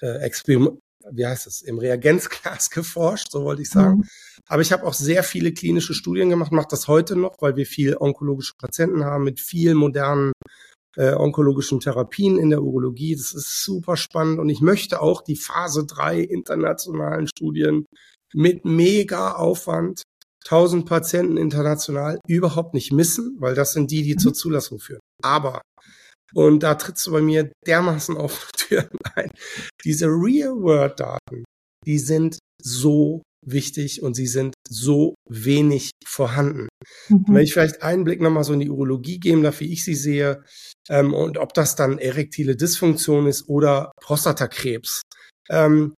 [0.00, 0.78] äh, Experiment,
[1.12, 3.98] wie heißt es, im Reagenzglas geforscht, so wollte ich sagen.
[3.98, 4.04] Mhm.
[4.46, 7.66] Aber ich habe auch sehr viele klinische Studien gemacht, mache das heute noch, weil wir
[7.66, 10.32] viel onkologische Patienten haben mit viel modernen
[10.96, 13.14] äh, onkologischen Therapien in der Urologie.
[13.14, 17.86] Das ist super spannend und ich möchte auch die Phase 3 internationalen Studien
[18.34, 20.02] mit mega Aufwand
[20.44, 24.18] 1000 Patienten international überhaupt nicht missen, weil das sind die, die mhm.
[24.18, 25.00] zur Zulassung führen.
[25.22, 25.60] Aber,
[26.34, 29.30] und da trittst du bei mir dermaßen auf Türen ein,
[29.84, 31.44] diese Real-World-Daten,
[31.86, 36.68] die sind so wichtig und sie sind so wenig vorhanden.
[37.08, 37.24] Mhm.
[37.28, 39.94] Wenn ich vielleicht einen Blick nochmal so in die Urologie geben darf, wie ich sie
[39.94, 40.44] sehe,
[40.88, 45.02] ähm, und ob das dann erektile Dysfunktion ist oder Prostatakrebs.
[45.48, 45.94] Ähm,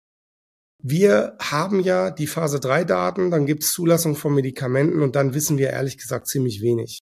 [0.83, 5.33] wir haben ja die Phase 3 Daten, dann gibt es Zulassung von Medikamenten und dann
[5.33, 6.99] wissen wir ehrlich gesagt ziemlich wenig.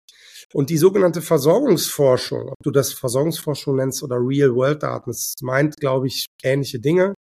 [0.54, 6.26] Und die sogenannte Versorgungsforschung, ob du das Versorgungsforschung nennst oder Real-World-Daten, das meint, glaube ich,
[6.42, 7.14] ähnliche Dinge,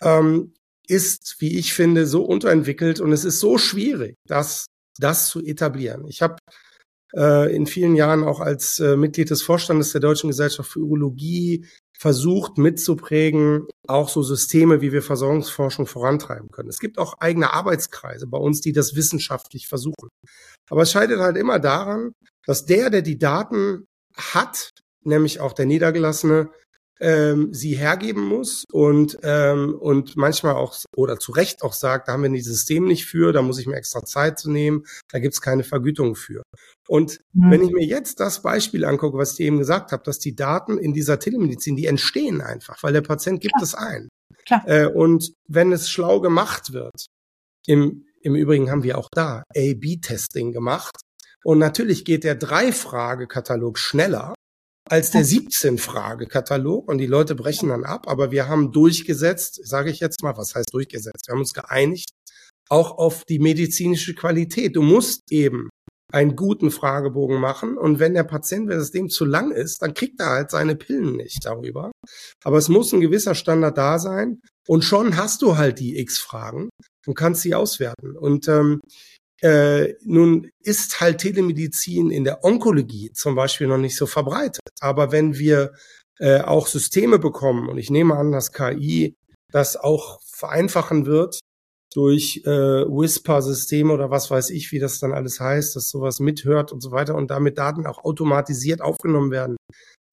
[0.00, 0.54] ähm,
[0.86, 4.66] ist, wie ich finde, so unterentwickelt und es ist so schwierig, das,
[4.98, 6.06] das zu etablieren.
[6.08, 6.36] Ich habe
[7.14, 11.66] äh, in vielen Jahren auch als äh, Mitglied des Vorstandes der Deutschen Gesellschaft für Urologie
[11.98, 16.68] versucht mitzuprägen, auch so Systeme, wie wir Versorgungsforschung vorantreiben können.
[16.68, 20.08] Es gibt auch eigene Arbeitskreise bei uns, die das wissenschaftlich versuchen.
[20.70, 22.12] Aber es scheitert halt immer daran,
[22.46, 23.86] dass der, der die Daten
[24.16, 24.70] hat,
[25.02, 26.50] nämlich auch der Niedergelassene,
[27.00, 32.12] ähm, sie hergeben muss und, ähm, und manchmal auch oder zu Recht auch sagt, da
[32.12, 35.18] haben wir ein System nicht für, da muss ich mir extra Zeit zu nehmen, da
[35.18, 36.42] gibt's keine Vergütung für.
[36.88, 37.50] Und mhm.
[37.50, 40.78] wenn ich mir jetzt das Beispiel angucke, was ich eben gesagt habe, dass die Daten
[40.78, 43.64] in dieser Telemedizin, die entstehen einfach, weil der Patient gibt Klar.
[43.64, 44.08] es ein.
[44.46, 44.62] Klar.
[44.66, 47.06] Äh, und wenn es schlau gemacht wird,
[47.66, 50.96] im, im Übrigen haben wir auch da A-B-Testing gemacht.
[51.44, 54.34] Und natürlich geht der Drei-Frage-Katalog schneller,
[54.88, 58.08] als der 17-Frage-Katalog und die Leute brechen dann ab.
[58.08, 61.26] Aber wir haben durchgesetzt, sage ich jetzt mal, was heißt durchgesetzt?
[61.26, 62.10] Wir haben uns geeinigt,
[62.68, 64.76] auch auf die medizinische Qualität.
[64.76, 65.68] Du musst eben
[66.12, 69.94] einen guten Fragebogen machen und wenn der Patient, wenn es dem zu lang ist, dann
[69.94, 71.90] kriegt er halt seine Pillen nicht darüber.
[72.44, 76.68] Aber es muss ein gewisser Standard da sein und schon hast du halt die X-Fragen
[77.06, 78.16] und kannst sie auswerten.
[78.16, 78.80] Und ähm,
[79.40, 84.62] Äh, nun ist halt Telemedizin in der Onkologie zum Beispiel noch nicht so verbreitet.
[84.80, 85.72] Aber wenn wir
[86.18, 89.16] äh, auch Systeme bekommen, und ich nehme an, dass KI
[89.50, 91.40] das auch vereinfachen wird
[91.94, 96.72] durch äh, Whisper-Systeme oder was weiß ich, wie das dann alles heißt, dass sowas mithört
[96.72, 99.56] und so weiter und damit Daten auch automatisiert aufgenommen werden.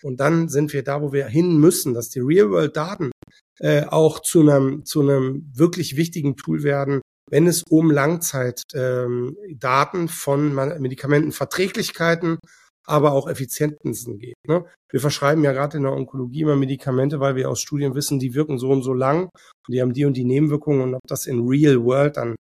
[0.04, 3.12] Und dann sind wir da, wo wir hin müssen, dass die Real-World-Daten
[3.60, 10.10] äh, auch zu einem zu einem wirklich wichtigen Tool werden, wenn es um Langzeitdaten ähm,
[10.10, 12.40] von Medikamentenverträglichkeiten,
[12.86, 14.36] aber auch Effizienzen geht.
[14.48, 14.66] Ne?
[14.90, 18.34] Wir verschreiben ja gerade in der Onkologie immer Medikamente, weil wir aus Studien wissen, die
[18.34, 21.26] wirken so und so lang und die haben die und die Nebenwirkungen und ob das
[21.26, 22.36] in Real World dann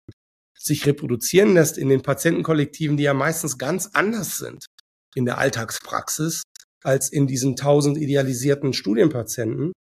[0.58, 4.66] sich reproduzieren lässt in den Patientenkollektiven, die ja meistens ganz anders sind
[5.14, 6.42] in der Alltagspraxis
[6.84, 9.72] als in diesen tausend idealisierten Studienpatienten.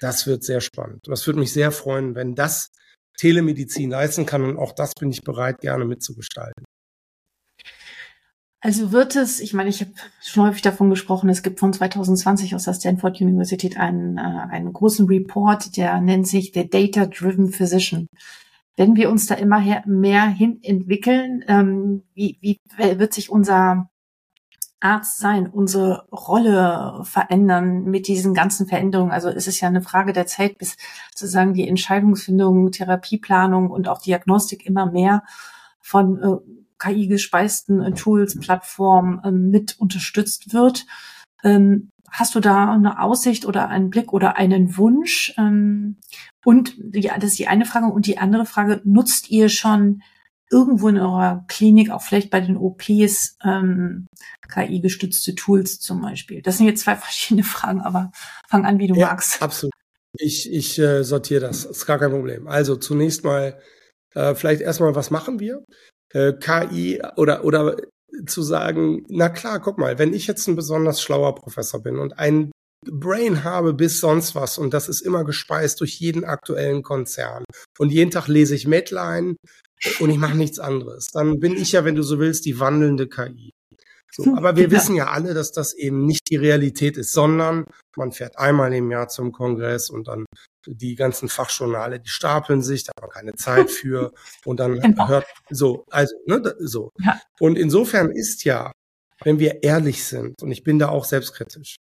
[0.00, 1.00] Das wird sehr spannend.
[1.06, 2.68] Das würde mich sehr freuen, wenn das
[3.22, 4.42] Telemedizin leisten kann.
[4.42, 6.64] Und auch das bin ich bereit, gerne mitzugestalten.
[8.60, 12.54] Also wird es, ich meine, ich habe schon häufig davon gesprochen, es gibt von 2020
[12.56, 17.52] aus der Stanford Universität einen, äh, einen großen Report, der nennt sich der Data Driven
[17.52, 18.06] Physician.
[18.76, 23.88] Wenn wir uns da immer mehr hin entwickeln, ähm, wie, wie wird sich unser
[24.82, 29.12] Arzt sein, unsere Rolle verändern mit diesen ganzen Veränderungen.
[29.12, 30.76] Also es ist ja eine Frage der Zeit, bis
[31.14, 35.22] sozusagen die Entscheidungsfindung, Therapieplanung und auch Diagnostik immer mehr
[35.80, 36.36] von äh,
[36.78, 40.86] KI gespeisten äh, Tools, Plattformen äh, mit unterstützt wird.
[41.44, 45.32] Ähm, hast du da eine Aussicht oder einen Blick oder einen Wunsch?
[45.38, 45.98] Ähm,
[46.44, 47.86] und die, das ist die eine Frage.
[47.86, 50.02] Und die andere Frage, nutzt ihr schon
[50.52, 54.06] irgendwo in eurer Klinik, auch vielleicht bei den OPs, ähm,
[54.52, 56.42] KI-gestützte Tools zum Beispiel?
[56.42, 58.12] Das sind jetzt zwei verschiedene Fragen, aber
[58.48, 59.42] fang an, wie du ja, magst.
[59.42, 59.72] Absolut.
[60.18, 61.64] Ich, ich äh, sortiere das.
[61.64, 62.46] Ist gar kein Problem.
[62.46, 63.58] Also zunächst mal,
[64.14, 65.64] äh, vielleicht erstmal, was machen wir?
[66.12, 67.76] Äh, KI oder, oder
[68.26, 72.18] zu sagen, na klar, guck mal, wenn ich jetzt ein besonders schlauer Professor bin und
[72.18, 72.52] ein
[72.84, 77.44] Brain habe bis sonst was und das ist immer gespeist durch jeden aktuellen Konzern
[77.78, 79.36] und jeden Tag lese ich Medline
[80.00, 81.06] und ich mache nichts anderes.
[81.12, 83.50] Dann bin ich ja, wenn du so willst, die wandelnde KI.
[84.14, 84.70] So, aber wir ja.
[84.70, 87.64] wissen ja alle, dass das eben nicht die Realität ist, sondern
[87.96, 90.26] man fährt einmal im Jahr zum Kongress und dann
[90.66, 94.12] die ganzen Fachjournale, die stapeln sich, da hat man keine Zeit für
[94.44, 95.08] und dann genau.
[95.08, 96.90] hört so, also ne, so.
[97.00, 97.20] Ja.
[97.40, 98.72] Und insofern ist ja,
[99.24, 101.76] wenn wir ehrlich sind, und ich bin da auch selbstkritisch,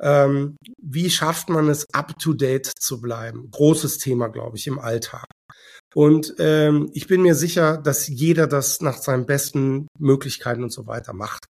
[0.00, 3.50] ähm, wie schafft man es, up to date zu bleiben?
[3.50, 5.26] Großes Thema, glaube ich, im Alltag.
[5.94, 10.86] Und ähm, ich bin mir sicher, dass jeder das nach seinen besten Möglichkeiten und so
[10.86, 11.46] weiter macht.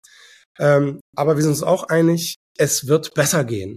[0.58, 3.76] Ähm, aber wir sind uns auch einig, es wird besser gehen.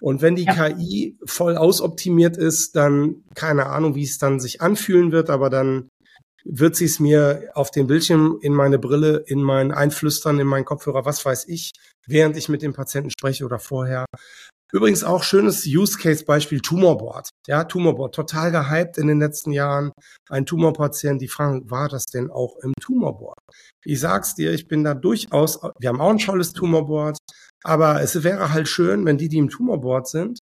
[0.00, 0.70] Und wenn die ja.
[0.70, 5.88] KI voll ausoptimiert ist, dann keine Ahnung, wie es dann sich anfühlen wird, aber dann
[6.44, 10.64] wird sie es mir auf dem Bildschirm in meine Brille, in mein Einflüstern, in meinen
[10.64, 11.72] Kopfhörer, was weiß ich,
[12.06, 14.06] während ich mit dem Patienten spreche oder vorher.
[14.74, 17.28] Übrigens auch schönes Use Case Beispiel Tumorboard.
[17.46, 19.92] Ja, Tumorboard total gehypt in den letzten Jahren.
[20.30, 23.38] Ein Tumorpatient, die fragen, war das denn auch im Tumorboard?
[23.84, 27.18] Ich sag's dir, ich bin da durchaus, wir haben auch ein tolles Tumorboard,
[27.62, 30.38] aber es wäre halt schön, wenn die, die im Tumorboard sind,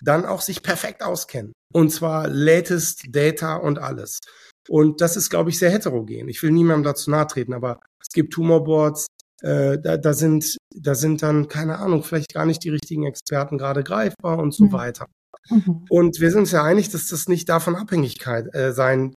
[0.00, 1.52] dann auch sich perfekt auskennen.
[1.72, 4.20] Und zwar latest Data und alles.
[4.68, 6.28] Und das ist, glaube ich, sehr heterogen.
[6.28, 9.08] Ich will niemandem dazu nahe treten, aber es gibt Tumorboards,
[9.42, 13.58] äh, da, da sind, da sind dann, keine Ahnung, vielleicht gar nicht die richtigen Experten
[13.58, 14.72] gerade greifbar und so mhm.
[14.72, 15.06] weiter.
[15.50, 15.84] Mhm.
[15.90, 19.14] Und wir sind uns ja einig, dass das nicht davon Abhängigkeit äh, sein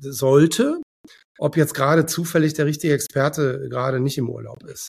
[0.00, 0.80] sollte,
[1.38, 4.88] ob jetzt gerade zufällig der richtige Experte gerade nicht im Urlaub ist.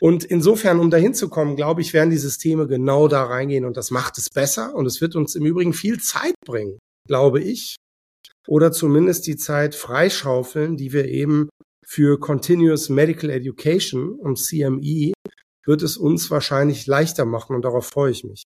[0.00, 3.76] Und insofern, um dahin zu kommen, glaube ich, werden die Systeme genau da reingehen und
[3.76, 7.76] das macht es besser und es wird uns im Übrigen viel Zeit bringen, glaube ich.
[8.46, 11.48] Oder zumindest die Zeit freischaufeln, die wir eben
[11.86, 15.12] für Continuous Medical Education und CME
[15.66, 18.44] wird es uns wahrscheinlich leichter machen und darauf freue ich mich.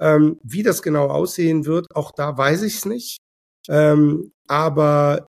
[0.00, 3.18] Ähm, wie das genau aussehen wird, auch da weiß ich es nicht.
[3.68, 5.26] Ähm, aber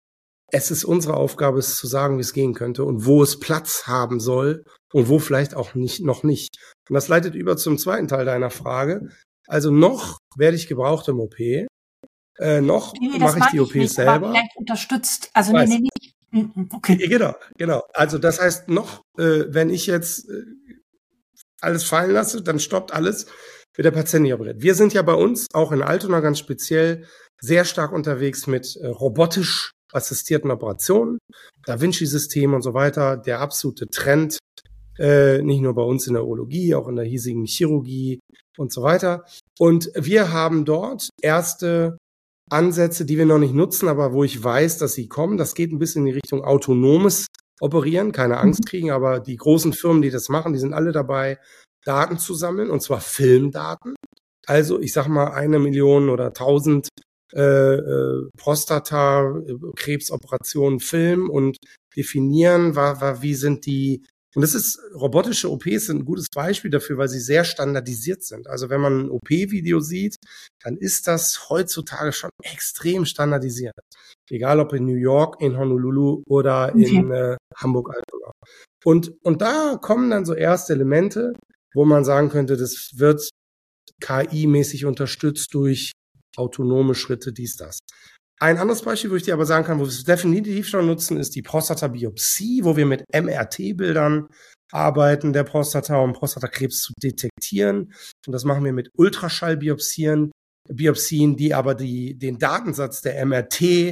[0.52, 3.88] es ist unsere Aufgabe, es zu sagen, wie es gehen könnte und wo es Platz
[3.88, 6.58] haben soll und wo vielleicht auch nicht, noch nicht.
[6.90, 9.10] Und das leitet über zum zweiten Teil deiner Frage.
[9.48, 11.40] Also noch werde ich gebraucht im OP.
[11.40, 14.30] Äh, noch nee, mache ich die OPs nicht, selber.
[14.30, 15.30] vielleicht unterstützt.
[15.34, 16.14] Also nee, nee, nicht.
[16.32, 16.98] Mm, okay.
[16.98, 17.84] Genau, genau.
[17.94, 20.44] Also das heißt noch, äh, wenn ich jetzt äh,
[21.62, 23.28] alles fallen lasse, dann stoppt alles,
[23.76, 24.62] wird der Patient nicht operiert.
[24.62, 27.06] Wir sind ja bei uns auch in Altona ganz speziell
[27.40, 31.18] sehr stark unterwegs mit äh, robotisch assistierten Operationen,
[31.66, 34.38] Da Vinci-System und so weiter, der absolute Trend,
[35.00, 38.20] äh, nicht nur bei uns in der Urologie, auch in der hiesigen Chirurgie
[38.58, 39.26] und so weiter.
[39.60, 41.98] Und wir haben dort erste
[42.50, 45.38] Ansätze, die wir noch nicht nutzen, aber wo ich weiß, dass sie kommen.
[45.38, 47.28] Das geht ein bisschen in die Richtung autonomes
[47.60, 51.40] operieren, keine Angst kriegen, aber die großen Firmen, die das machen, die sind alle dabei,
[51.84, 53.96] Daten zu sammeln, und zwar Filmdaten.
[54.46, 56.90] Also ich sag mal eine Million oder tausend
[57.34, 61.58] äh, äh, Prostata-Krebsoperationen filmen und
[61.96, 64.06] definieren, war, war, wie sind die
[64.38, 68.46] und das ist, robotische OPs sind ein gutes Beispiel dafür, weil sie sehr standardisiert sind.
[68.48, 70.16] Also wenn man ein OP-Video sieht,
[70.62, 73.74] dann ist das heutzutage schon extrem standardisiert.
[74.30, 78.32] Egal ob in New York, in Honolulu oder in äh, Hamburg-Altona.
[78.86, 81.34] Und, und da kommen dann so erste Elemente,
[81.74, 83.28] wo man sagen könnte, das wird
[84.04, 85.94] KI-mäßig unterstützt durch
[86.36, 87.80] autonome Schritte, dies, das.
[88.40, 91.18] Ein anderes Beispiel, wo ich dir aber sagen kann, wo wir es definitiv schon nutzen,
[91.18, 94.28] ist die Prostatabiopsie, wo wir mit MRT-Bildern
[94.72, 97.94] arbeiten, der Prostata, um Prostatakrebs zu detektieren.
[98.28, 100.32] Und das machen wir mit Ultraschallbiopsien,
[100.70, 103.92] Biopsien, die aber die, den Datensatz der MRT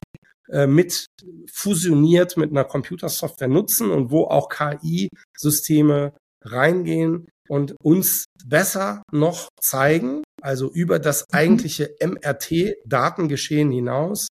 [0.50, 1.06] äh, mit
[1.52, 10.24] fusioniert mit einer Computersoftware nutzen und wo auch KI-Systeme reingehen und uns besser noch zeigen,
[10.42, 11.38] also über das mhm.
[11.38, 14.28] eigentliche MRT-Datengeschehen hinaus,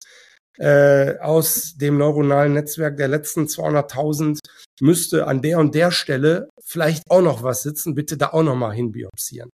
[0.57, 4.39] äh, aus dem neuronalen Netzwerk der letzten 200.000
[4.81, 8.55] müsste an der und der Stelle vielleicht auch noch was sitzen, bitte da auch noch
[8.55, 9.49] mal hinbiopsieren.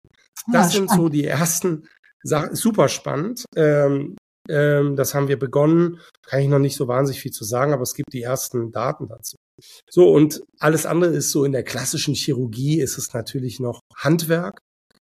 [0.52, 1.88] Das ja, sind so die ersten
[2.22, 3.44] Sachen, super spannend.
[3.56, 4.16] Ähm,
[4.48, 7.82] ähm, das haben wir begonnen, kann ich noch nicht so wahnsinnig viel zu sagen, aber
[7.82, 9.36] es gibt die ersten Daten dazu.
[9.90, 14.58] So, und alles andere ist so in der klassischen Chirurgie ist es natürlich noch Handwerk,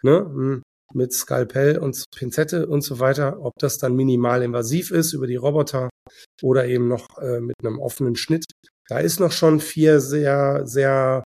[0.03, 0.63] ne, hm,
[0.95, 3.41] mit Skalpell und Pinzette und so weiter.
[3.41, 5.91] Ob das dann minimal invasiv ist über die Roboter
[6.43, 8.45] oder eben noch äh, mit einem offenen Schnitt.
[8.89, 11.25] Da ist noch schon viel sehr, sehr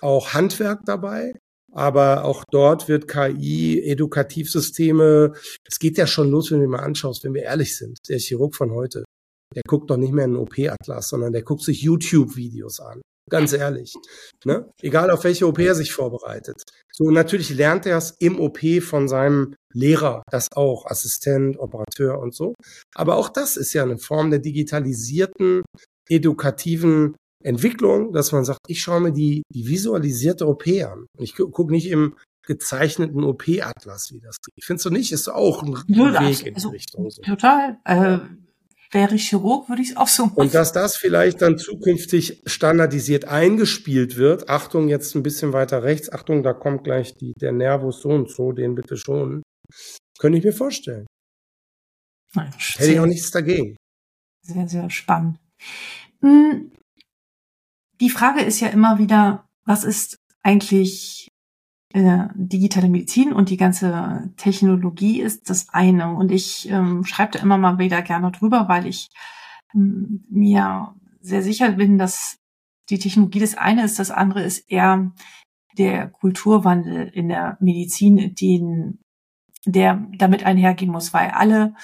[0.00, 1.32] auch Handwerk dabei.
[1.74, 5.32] Aber auch dort wird KI, Edukativsysteme,
[5.68, 7.98] es geht ja schon los, wenn du mal anschaust, wenn wir ehrlich sind.
[8.08, 9.04] Der Chirurg von heute,
[9.54, 13.02] der guckt doch nicht mehr einen OP-Atlas, sondern der guckt sich YouTube-Videos an.
[13.30, 13.94] Ganz ehrlich.
[14.44, 14.70] Ne?
[14.82, 16.62] Egal auf welche OP er sich vorbereitet.
[16.92, 22.34] So, natürlich lernt er es im OP von seinem Lehrer, das auch, Assistent, Operateur und
[22.34, 22.54] so.
[22.94, 25.62] Aber auch das ist ja eine Form der digitalisierten,
[26.08, 31.06] edukativen Entwicklung, dass man sagt, ich schaue mir die, die visualisierte OP an.
[31.18, 32.16] Ich gucke nicht im
[32.46, 34.64] gezeichneten OP-Atlas, wie das geht.
[34.64, 35.12] Findest du nicht?
[35.12, 37.10] Ist auch ein ja, Weg in die also, Richtung.
[37.10, 37.22] So.
[37.22, 37.78] Total.
[37.84, 38.18] Äh,
[38.90, 40.36] wäre ich Chirurg, würde ich es auch so machen.
[40.36, 44.48] Und dass das vielleicht dann zukünftig standardisiert eingespielt wird.
[44.48, 46.12] Achtung, jetzt ein bisschen weiter rechts.
[46.12, 49.42] Achtung, da kommt gleich die, der Nervus so und so, den bitte schon.
[50.18, 51.06] Könnte ich mir vorstellen.
[52.34, 53.76] Nein, Hätte ich auch nichts dagegen.
[54.42, 55.38] Sehr, sehr spannend.
[56.20, 56.72] Hm,
[58.00, 61.28] die Frage ist ja immer wieder, was ist eigentlich
[61.92, 66.14] äh, digitale Medizin und die ganze Technologie ist das eine.
[66.14, 69.08] Und ich ähm, schreibe da immer mal wieder gerne drüber, weil ich
[69.74, 72.38] ähm, mir sehr sicher bin, dass
[72.90, 75.12] die Technologie das eine ist, das andere ist eher
[75.78, 78.98] der Kulturwandel in der Medizin, den,
[79.64, 81.74] der damit einhergehen muss, weil alle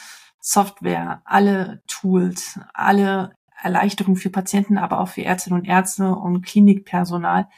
[0.41, 3.33] Software, alle Tools, alle
[3.63, 7.49] Erleichterungen für Patienten, aber auch für Ärztinnen und Ärzte und Klinikpersonal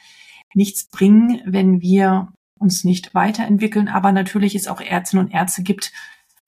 [0.53, 3.87] nichts bringen, wenn wir uns nicht weiterentwickeln.
[3.87, 5.91] Aber natürlich es auch Ärztinnen und Ärzte gibt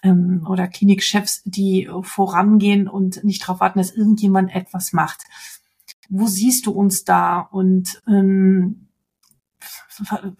[0.03, 5.24] ähm, oder Klinikchefs, die vorangehen und nicht darauf warten, dass irgendjemand etwas macht.
[6.10, 8.88] Wo siehst du uns da und ähm,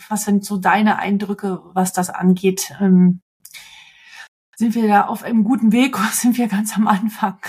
[0.09, 2.74] was sind so deine Eindrücke, was das angeht?
[2.80, 3.22] Ähm,
[4.55, 7.39] sind wir da auf einem guten Weg oder sind wir ganz am Anfang?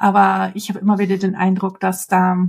[0.00, 2.48] Aber ich habe immer wieder den Eindruck, dass da,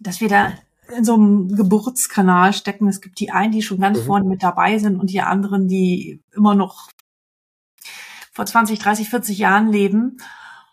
[0.00, 0.54] dass wir da
[0.96, 2.88] in so einem Geburtskanal stecken.
[2.88, 4.04] Es gibt die einen, die schon ganz mhm.
[4.04, 6.88] vorne mit dabei sind und die anderen, die immer noch
[8.32, 10.16] vor 20, 30, 40 Jahren leben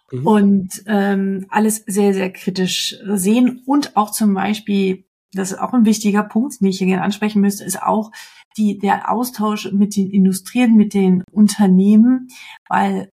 [0.10, 0.26] mhm.
[0.26, 5.84] und ähm, alles sehr, sehr kritisch sehen und auch zum Beispiel, das ist auch ein
[5.84, 8.14] wichtiger Punkt, den ich hier gerne ansprechen müsste, ist auch
[8.56, 12.30] die, der Austausch mit den Industrien, mit den Unternehmen,
[12.70, 13.10] weil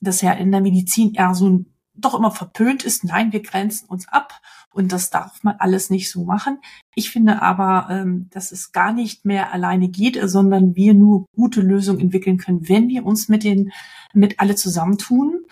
[0.00, 3.86] das ja in der Medizin eher so ein doch immer verpönt ist, nein, wir grenzen
[3.88, 4.40] uns ab
[4.72, 6.60] und das darf man alles nicht so machen.
[6.94, 11.60] Ich finde aber, ähm, dass es gar nicht mehr alleine geht, sondern wir nur gute
[11.60, 13.72] Lösungen entwickeln können, wenn wir uns mit den,
[14.14, 15.44] mit alle zusammentun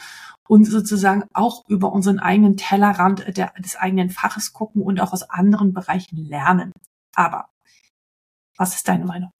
[0.48, 5.28] und sozusagen auch über unseren eigenen Tellerrand der, des eigenen Faches gucken und auch aus
[5.28, 6.72] anderen Bereichen lernen.
[7.14, 7.48] Aber
[8.56, 9.30] was ist deine Meinung?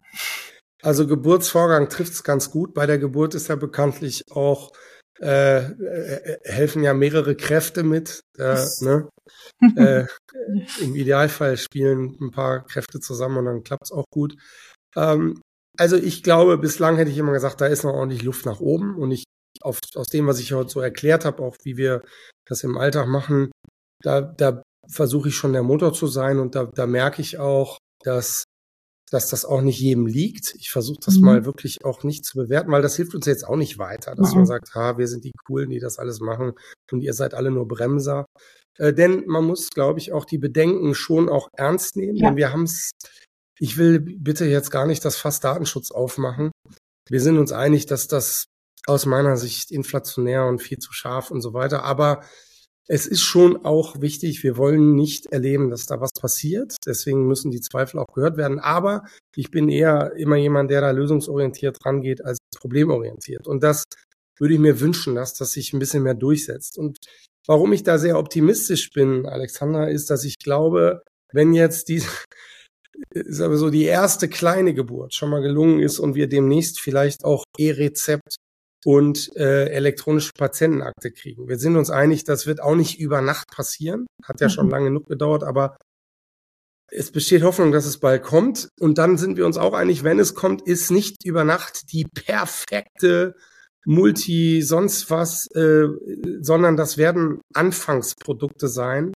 [0.83, 2.75] Also Geburtsvorgang trifft es ganz gut.
[2.75, 4.73] Bei der Geburt ist ja bekanntlich auch
[5.21, 8.21] äh, äh, helfen ja mehrere Kräfte mit.
[8.39, 9.09] Äh, ne?
[9.77, 10.07] äh,
[10.81, 14.37] Im Idealfall spielen ein paar Kräfte zusammen und dann klappt's auch gut.
[14.95, 15.41] Ähm,
[15.79, 18.97] also ich glaube, bislang hätte ich immer gesagt, da ist noch ordentlich Luft nach oben
[18.97, 19.25] und ich
[19.61, 22.03] auf, aus dem, was ich heute so erklärt habe, auch wie wir
[22.47, 23.51] das im Alltag machen,
[24.03, 27.79] da, da versuche ich schon der Motor zu sein und da, da merke ich auch,
[28.05, 28.45] dass
[29.11, 30.55] dass das auch nicht jedem liegt.
[30.57, 31.25] Ich versuche das mhm.
[31.25, 34.33] mal wirklich auch nicht zu bewerten, weil das hilft uns jetzt auch nicht weiter, dass
[34.33, 34.39] mhm.
[34.39, 36.55] man sagt, ha, wir sind die Coolen, die das alles machen
[36.91, 38.27] und ihr seid alle nur Bremser.
[38.79, 42.29] Äh, denn man muss, glaube ich, auch die Bedenken schon auch ernst nehmen, ja.
[42.29, 42.91] denn wir haben es,
[43.59, 46.51] ich will bitte jetzt gar nicht das Fass Datenschutz aufmachen.
[47.09, 48.47] Wir sind uns einig, dass das
[48.87, 52.23] aus meiner Sicht inflationär und viel zu scharf und so weiter, aber
[52.89, 56.77] es ist schon auch wichtig, wir wollen nicht erleben, dass da was passiert.
[56.87, 58.61] Deswegen müssen die Zweifel auch gehört werden.
[58.61, 63.49] Aber ich bin eher immer jemand, der da lösungsorientiert rangeht als problemorientiert.
[63.49, 63.85] Und das
[64.39, 66.79] würde ich mir wünschen, dass das sich ein bisschen mehr durchsetzt.
[66.79, 66.99] Und
[67.47, 72.03] warum ich da sehr optimistisch bin, Alexander, ist, dass ich glaube, wenn jetzt die,
[73.11, 77.25] ist aber so die erste kleine Geburt schon mal gelungen ist und wir demnächst vielleicht
[77.25, 78.37] auch E-Rezept
[78.85, 81.49] und äh, elektronische Patientenakte kriegen.
[81.49, 84.07] Wir sind uns einig, das wird auch nicht über Nacht passieren.
[84.23, 84.73] Hat ja schon mhm.
[84.73, 85.77] lange genug gedauert, aber
[86.91, 88.69] es besteht Hoffnung, dass es bald kommt.
[88.79, 92.05] Und dann sind wir uns auch einig, wenn es kommt, ist nicht über Nacht die
[92.05, 93.35] perfekte
[93.85, 95.87] Multi sonst was, äh,
[96.41, 99.13] sondern das werden Anfangsprodukte sein,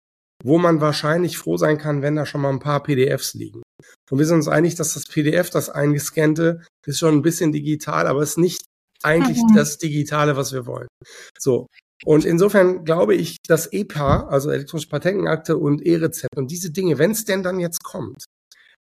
[0.44, 3.62] wo man wahrscheinlich froh sein kann, wenn da schon mal ein paar PDFs liegen.
[4.10, 8.06] Und wir sind uns einig, dass das PDF, das eingescannte, ist schon ein bisschen digital,
[8.06, 8.64] aber ist nicht
[9.02, 9.54] eigentlich mhm.
[9.54, 10.88] das Digitale, was wir wollen.
[11.38, 11.66] So.
[12.04, 17.10] Und insofern glaube ich, dass EPA, also elektronische Patentenakte und E-Rezept und diese Dinge, wenn
[17.10, 18.24] es denn dann jetzt kommt,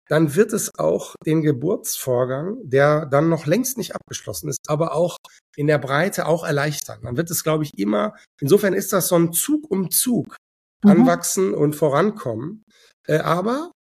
[0.08, 5.18] dann wird es auch den Geburtsvorgang, der dann noch längst nicht abgeschlossen ist, aber auch
[5.56, 7.00] in der Breite auch erleichtern.
[7.04, 10.38] Dann wird es, glaube ich, immer, insofern ist das so ein Zug um Zug
[10.84, 10.92] mhm.
[10.92, 12.64] anwachsen und vorankommen.
[13.08, 13.72] Äh, aber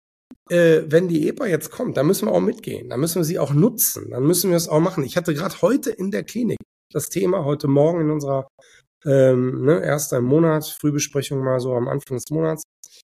[0.50, 2.88] äh, wenn die EPA jetzt kommt, dann müssen wir auch mitgehen.
[2.88, 4.10] Dann müssen wir sie auch nutzen.
[4.10, 5.04] Dann müssen wir es auch machen.
[5.04, 6.58] Ich hatte gerade heute in der Klinik
[6.92, 8.48] das Thema, heute Morgen in unserer
[9.04, 12.62] ähm, ne, erster im Monat, Frühbesprechung mal so am Anfang des Monats.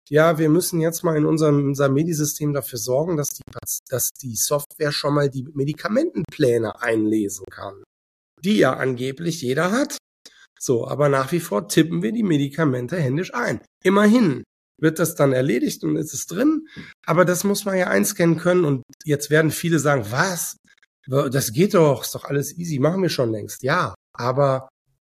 [0.08, 3.42] Ja, wir müssen jetzt mal in unserem, unserem Medisystem dafür sorgen, dass die,
[3.88, 7.82] dass die Software schon mal die Medikamentenpläne einlesen kann.
[8.42, 9.98] Die ja angeblich jeder hat.
[10.58, 13.60] So, aber nach wie vor tippen wir die Medikamente händisch ein.
[13.82, 14.42] Immerhin
[14.80, 16.66] wird das dann erledigt und ist es drin.
[17.06, 18.64] Aber das muss man ja einscannen können.
[18.64, 20.56] Und jetzt werden viele sagen, was?
[21.06, 23.62] Das geht doch, ist doch alles easy, machen wir schon längst.
[23.62, 24.68] Ja, aber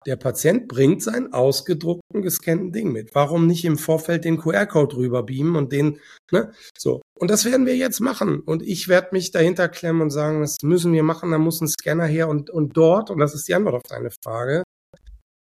[0.06, 3.14] der Patient bringt sein ausgedruckten, gescannten Ding mit.
[3.14, 6.00] Warum nicht im Vorfeld den QR-Code rüberbeamen und den,
[6.30, 6.52] ne?
[6.76, 7.02] So.
[7.18, 8.40] Und das werden wir jetzt machen.
[8.40, 11.68] Und ich werde mich dahinter klemmen und sagen, das müssen wir machen, da muss ein
[11.68, 14.64] Scanner her und, und dort, und das ist die Antwort auf deine Frage,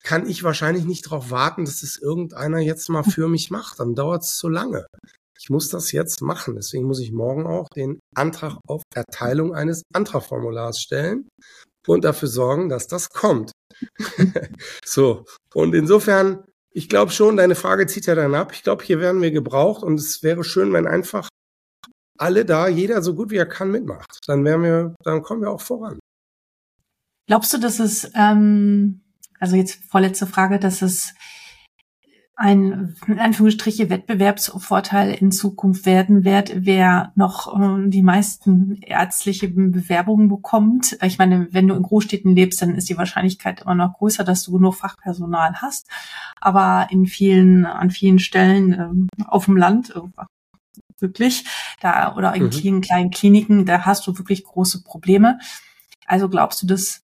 [0.06, 3.80] kann ich wahrscheinlich nicht darauf warten, dass es irgendeiner jetzt mal für mich macht.
[3.80, 4.86] Dann dauert es zu lange.
[5.38, 6.56] Ich muss das jetzt machen.
[6.56, 11.28] Deswegen muss ich morgen auch den Antrag auf Erteilung eines Antragformulars stellen
[11.88, 13.52] und dafür sorgen, dass das kommt.
[14.86, 15.26] so.
[15.54, 18.52] Und insofern, ich glaube schon, deine Frage zieht ja dann ab.
[18.54, 21.28] Ich glaube, hier werden wir gebraucht und es wäre schön, wenn einfach
[22.18, 24.20] alle da, jeder so gut wie er kann mitmacht.
[24.28, 26.00] Dann wären wir, dann kommen wir auch voran.
[27.28, 29.02] Glaubst du, dass es ähm,
[29.40, 31.14] also jetzt vorletzte Frage, dass es
[32.38, 40.28] ein in Anführungsstriche Wettbewerbsvorteil in Zukunft werden wird, wer noch äh, die meisten ärztliche Bewerbungen
[40.28, 40.98] bekommt.
[41.02, 44.44] Ich meine, wenn du in Großstädten lebst, dann ist die Wahrscheinlichkeit immer noch größer, dass
[44.44, 45.88] du genug Fachpersonal hast.
[46.42, 50.02] Aber in vielen, an vielen Stellen äh, auf dem Land, äh,
[51.00, 51.46] wirklich,
[51.80, 52.52] da oder in mhm.
[52.52, 55.40] vielen kleinen Kliniken, da hast du wirklich große Probleme.
[56.06, 57.05] Also glaubst du, dass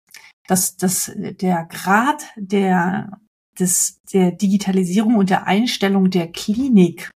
[0.48, 3.20] dass, dass der Grad der,
[3.60, 7.12] des, der Digitalisierung und der Einstellung der Klinik,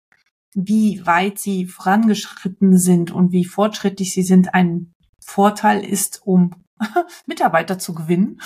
[0.54, 6.64] wie weit sie vorangeschritten sind und wie fortschrittlich sie sind, ein Vorteil ist, um
[7.26, 8.40] Mitarbeiter zu gewinnen?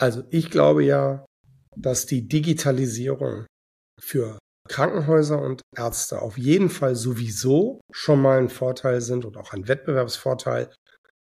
[0.00, 1.24] Also ich glaube ja,
[1.76, 3.46] dass die Digitalisierung
[4.00, 4.38] für
[4.68, 9.66] Krankenhäuser und Ärzte auf jeden Fall sowieso schon mal ein Vorteil sind und auch ein
[9.66, 10.72] Wettbewerbsvorteil.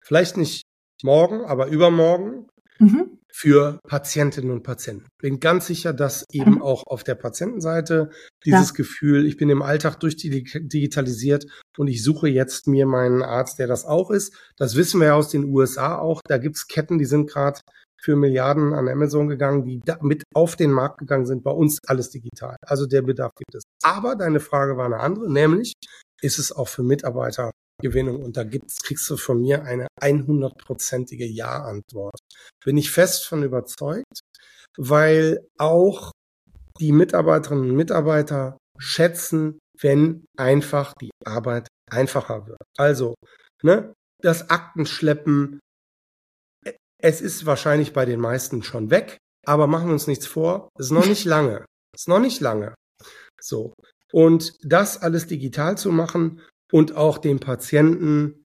[0.02, 0.62] Vielleicht nicht
[1.04, 2.46] morgen, aber übermorgen
[2.78, 3.18] mhm.
[3.30, 5.06] für Patientinnen und Patienten.
[5.20, 6.62] Bin ganz sicher, dass eben mhm.
[6.62, 8.10] auch auf der Patientenseite
[8.44, 8.74] dieses ja.
[8.74, 11.46] Gefühl, ich bin im Alltag durchdigitalisiert
[11.76, 14.34] und ich suche jetzt mir meinen Arzt, der das auch ist.
[14.56, 16.20] Das wissen wir ja aus den USA auch.
[16.26, 17.60] Da gibt's Ketten, die sind gerade
[18.00, 21.42] für Milliarden an Amazon gegangen, die mit auf den Markt gegangen sind.
[21.42, 22.56] Bei uns alles digital.
[22.66, 23.62] Also der Bedarf gibt es.
[23.82, 25.72] Aber deine Frage war eine andere, nämlich
[26.20, 27.50] ist es auch für Mitarbeiter
[27.82, 28.22] Gewinnung.
[28.22, 32.18] Und da gibt's, kriegst du von mir eine 100-prozentige Ja-Antwort.
[32.64, 34.20] Bin ich fest von überzeugt,
[34.76, 36.12] weil auch
[36.80, 42.62] die Mitarbeiterinnen und Mitarbeiter schätzen, wenn einfach die Arbeit einfacher wird.
[42.76, 43.14] Also,
[43.62, 45.60] ne, das Aktenschleppen,
[47.00, 50.86] es ist wahrscheinlich bei den meisten schon weg, aber machen wir uns nichts vor, es
[50.86, 51.64] ist noch nicht lange.
[51.94, 52.74] Es ist noch nicht lange.
[53.40, 53.74] So.
[54.12, 56.40] Und das alles digital zu machen
[56.72, 58.44] und auch dem Patienten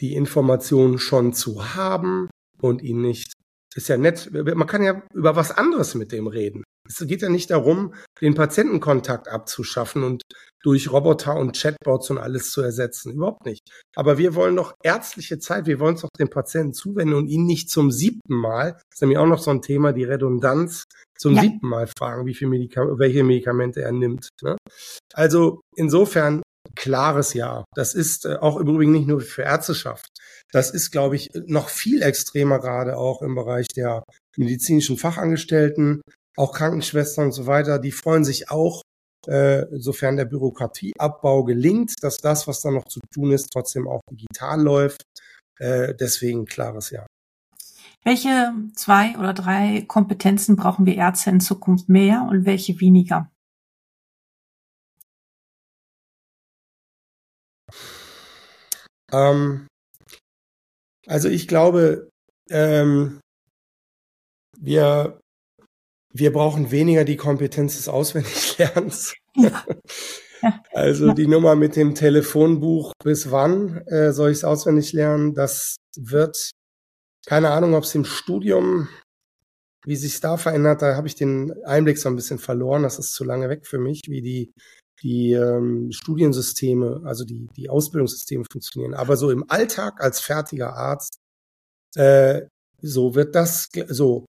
[0.00, 2.28] die Informationen schon zu haben
[2.60, 3.32] und ihn nicht
[3.76, 4.30] ist ja nett.
[4.32, 6.64] Man kann ja über was anderes mit dem reden.
[6.88, 10.22] Es geht ja nicht darum, den Patientenkontakt abzuschaffen und
[10.62, 13.12] durch Roboter und Chatbots und alles zu ersetzen.
[13.12, 13.60] Überhaupt nicht.
[13.94, 17.44] Aber wir wollen doch ärztliche Zeit, wir wollen es doch dem Patienten zuwenden und ihn
[17.44, 20.84] nicht zum siebten Mal, das ist nämlich auch noch so ein Thema, die Redundanz,
[21.18, 21.42] zum ja.
[21.42, 24.28] siebten Mal fragen, wie viel Medika welche Medikamente er nimmt.
[24.42, 24.56] Ne?
[25.12, 26.42] Also insofern
[26.74, 27.64] klares Ja.
[27.74, 30.08] Das ist äh, auch im Übrigen nicht nur für Ärzteschaft.
[30.52, 34.02] Das ist, glaube ich, noch viel extremer gerade auch im Bereich der
[34.36, 36.02] medizinischen Fachangestellten,
[36.36, 37.78] auch Krankenschwestern und so weiter.
[37.78, 38.82] Die freuen sich auch,
[39.26, 44.00] äh, sofern der Bürokratieabbau gelingt, dass das, was da noch zu tun ist, trotzdem auch
[44.10, 45.02] digital läuft.
[45.58, 47.06] Äh, deswegen klares Ja.
[48.04, 53.32] Welche zwei oder drei Kompetenzen brauchen wir Ärzte in Zukunft mehr und welche weniger?
[59.16, 59.66] Ähm,
[61.06, 62.10] also ich glaube,
[62.50, 63.20] ähm,
[64.58, 65.20] wir,
[66.12, 69.14] wir brauchen weniger die Kompetenz des Auswendiglernens.
[69.34, 69.50] Ja.
[69.50, 69.64] Ja.
[70.72, 71.14] Also ja.
[71.14, 75.34] die Nummer mit dem Telefonbuch, bis wann äh, soll ich es auswendig lernen?
[75.34, 76.50] Das wird,
[77.26, 78.86] keine Ahnung, ob es im Studium,
[79.86, 82.82] wie sich da verändert, da habe ich den Einblick so ein bisschen verloren.
[82.82, 84.52] Das ist zu lange weg für mich, wie die
[85.02, 88.94] die ähm, Studiensysteme, also die, die Ausbildungssysteme funktionieren.
[88.94, 91.18] Aber so im Alltag als fertiger Arzt,
[91.94, 92.42] äh,
[92.80, 94.26] so wird das, so,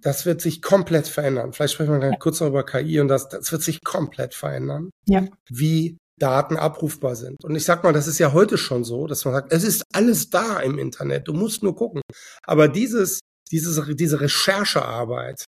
[0.00, 1.52] das wird sich komplett verändern.
[1.52, 4.90] Vielleicht sprechen wir dann kurz noch über KI und das, das wird sich komplett verändern,
[5.06, 5.26] ja.
[5.48, 7.42] wie Daten abrufbar sind.
[7.42, 9.82] Und ich sag mal, das ist ja heute schon so, dass man sagt, es ist
[9.92, 12.02] alles da im Internet, du musst nur gucken.
[12.44, 15.44] Aber dieses, dieses, diese Recherchearbeit,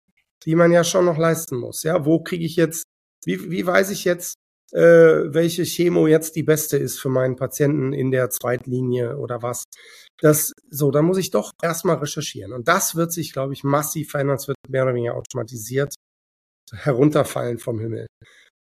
[0.45, 2.84] die man ja schon noch leisten muss, ja, wo kriege ich jetzt
[3.26, 4.36] wie, wie weiß ich jetzt,
[4.71, 4.80] äh,
[5.34, 9.63] welche Chemo jetzt die beste ist für meinen Patienten in der Zweitlinie oder was?
[10.19, 12.53] Das, so, da muss ich doch erstmal recherchieren.
[12.53, 14.38] Und das wird sich, glaube ich, massiv verändern.
[14.38, 15.93] Es wird mehr oder weniger automatisiert
[16.73, 18.07] herunterfallen vom Himmel.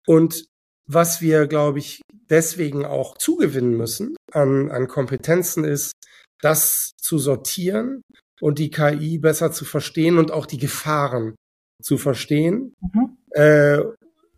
[0.05, 0.45] Und
[0.85, 5.93] was wir, glaube ich, deswegen auch zugewinnen müssen an, an Kompetenzen ist,
[6.41, 8.01] das zu sortieren
[8.41, 11.35] und die KI besser zu verstehen und auch die Gefahren
[11.81, 12.73] zu verstehen.
[12.81, 13.17] Mhm.
[13.31, 13.79] Äh,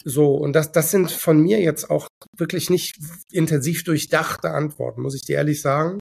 [0.04, 2.98] so, und das, das sind von mir jetzt auch wirklich nicht
[3.32, 6.00] intensiv durchdachte Antworten, muss ich dir ehrlich sagen.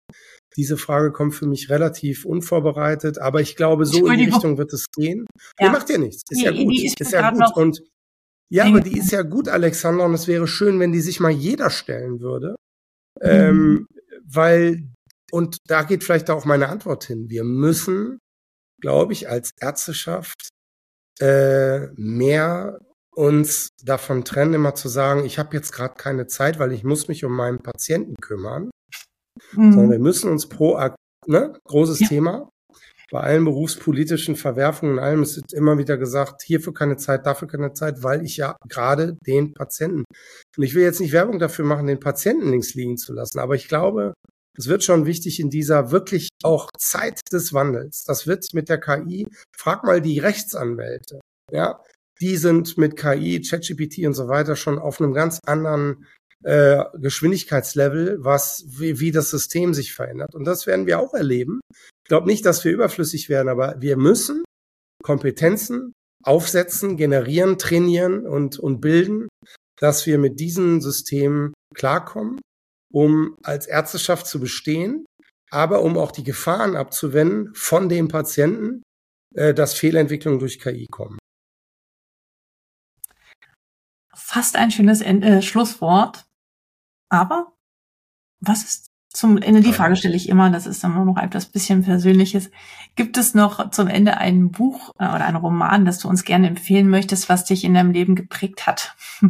[0.57, 4.72] Diese Frage kommt für mich relativ unvorbereitet, aber ich glaube, so in die Richtung wird
[4.72, 5.26] es gehen.
[5.59, 5.66] Ja.
[5.66, 6.22] Nee, macht ja nichts.
[6.28, 6.74] Ist die, ja gut.
[6.74, 7.57] Ist, ist ja gut.
[7.57, 7.82] Und
[8.53, 11.30] ja, aber die ist ja gut, Alexander, und es wäre schön, wenn die sich mal
[11.30, 12.57] jeder stellen würde.
[13.20, 13.28] Mhm.
[13.28, 13.86] Ähm,
[14.24, 14.88] weil,
[15.30, 17.28] und da geht vielleicht auch meine Antwort hin.
[17.28, 18.18] Wir müssen,
[18.80, 20.48] glaube ich, als Ärzteschaft
[21.20, 22.80] äh, mehr
[23.20, 27.06] uns davon trennen, immer zu sagen, ich habe jetzt gerade keine Zeit, weil ich muss
[27.06, 28.70] mich um meinen Patienten kümmern.
[29.52, 29.72] Mhm.
[29.72, 30.78] Sondern wir müssen uns pro,
[31.26, 32.08] ne, großes ja.
[32.08, 32.48] Thema.
[33.12, 37.72] Bei allen berufspolitischen Verwerfungen und allem ist immer wieder gesagt, hierfür keine Zeit, dafür keine
[37.72, 40.04] Zeit, weil ich ja gerade den Patienten,
[40.56, 43.56] und ich will jetzt nicht Werbung dafür machen, den Patienten links liegen zu lassen, aber
[43.56, 44.14] ich glaube,
[44.56, 48.04] es wird schon wichtig in dieser wirklich auch Zeit des Wandels.
[48.04, 51.20] Das wird mit der KI, frag mal die Rechtsanwälte.
[51.50, 51.80] Ja,
[52.20, 56.06] die sind mit KI, ChatGPT und so weiter schon auf einem ganz anderen
[56.42, 60.34] äh, Geschwindigkeitslevel, was wie, wie das System sich verändert.
[60.34, 61.60] Und das werden wir auch erleben.
[61.72, 64.44] Ich glaube nicht, dass wir überflüssig werden, aber wir müssen
[65.02, 65.92] Kompetenzen
[66.22, 69.28] aufsetzen, generieren, trainieren und, und bilden,
[69.78, 72.38] dass wir mit diesen Systemen klarkommen,
[72.92, 75.06] um als Ärzteschaft zu bestehen,
[75.51, 78.82] aber um auch die Gefahren abzuwenden von dem Patienten,
[79.34, 81.19] äh, dass Fehlentwicklungen durch KI kommen
[84.31, 86.24] fast ein schönes äh, Schlusswort.
[87.09, 87.52] Aber
[88.39, 91.47] was ist zum Ende, die Frage stelle ich immer, das ist dann nur noch etwas
[91.47, 92.48] bisschen Persönliches.
[92.94, 96.47] Gibt es noch zum Ende ein Buch äh, oder ein Roman, das du uns gerne
[96.47, 98.94] empfehlen möchtest, was dich in deinem Leben geprägt hat?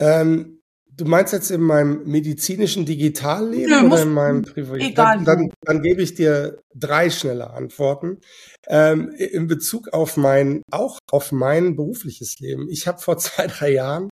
[0.00, 0.57] ähm,
[0.98, 4.98] Du meinst jetzt in meinem medizinischen Digitalleben ja, oder in meinem Privat?
[4.98, 8.18] Dann, dann, dann, gebe ich dir drei schnelle Antworten.
[8.66, 12.68] Ähm, in Bezug auf mein, auch auf mein berufliches Leben.
[12.68, 14.10] Ich habe vor zwei, drei Jahren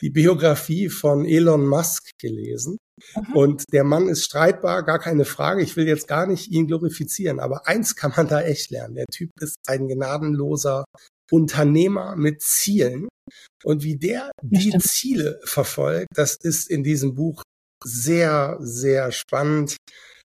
[0.00, 2.78] die Biografie von Elon Musk gelesen.
[3.14, 3.36] Mhm.
[3.36, 5.62] Und der Mann ist streitbar, gar keine Frage.
[5.62, 8.94] Ich will jetzt gar nicht ihn glorifizieren, aber eins kann man da echt lernen.
[8.94, 10.84] Der Typ ist ein gnadenloser
[11.30, 13.08] Unternehmer mit Zielen.
[13.64, 17.42] Und wie der die Ziele verfolgt, das ist in diesem Buch
[17.84, 19.76] sehr, sehr spannend.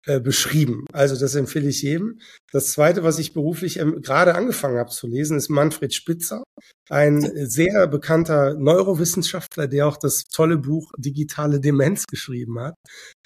[0.05, 0.85] äh, beschrieben.
[0.91, 2.19] Also das empfehle ich jedem.
[2.51, 6.43] Das Zweite, was ich beruflich ähm, gerade angefangen habe zu lesen, ist Manfred Spitzer,
[6.89, 12.75] ein sehr bekannter Neurowissenschaftler, der auch das tolle Buch Digitale Demenz geschrieben hat,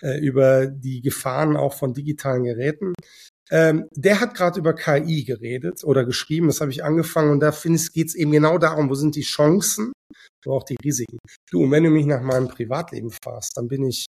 [0.04, 2.94] äh, über die Gefahren auch von digitalen Geräten.
[3.50, 7.52] Ähm, der hat gerade über KI geredet oder geschrieben, das habe ich angefangen und da
[7.52, 9.94] finde ich, geht es eben genau darum, wo sind die Chancen,
[10.46, 11.18] aber auch die Risiken.
[11.50, 14.08] Du, wenn du mich nach meinem Privatleben fragst, dann bin ich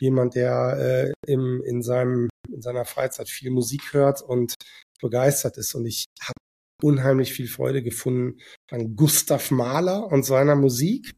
[0.00, 4.54] jemand, der äh, im, in, seinem, in seiner Freizeit viel Musik hört und
[5.00, 5.74] begeistert ist.
[5.74, 6.34] Und ich habe
[6.82, 8.40] unheimlich viel Freude gefunden
[8.70, 11.12] an Gustav Mahler und seiner Musik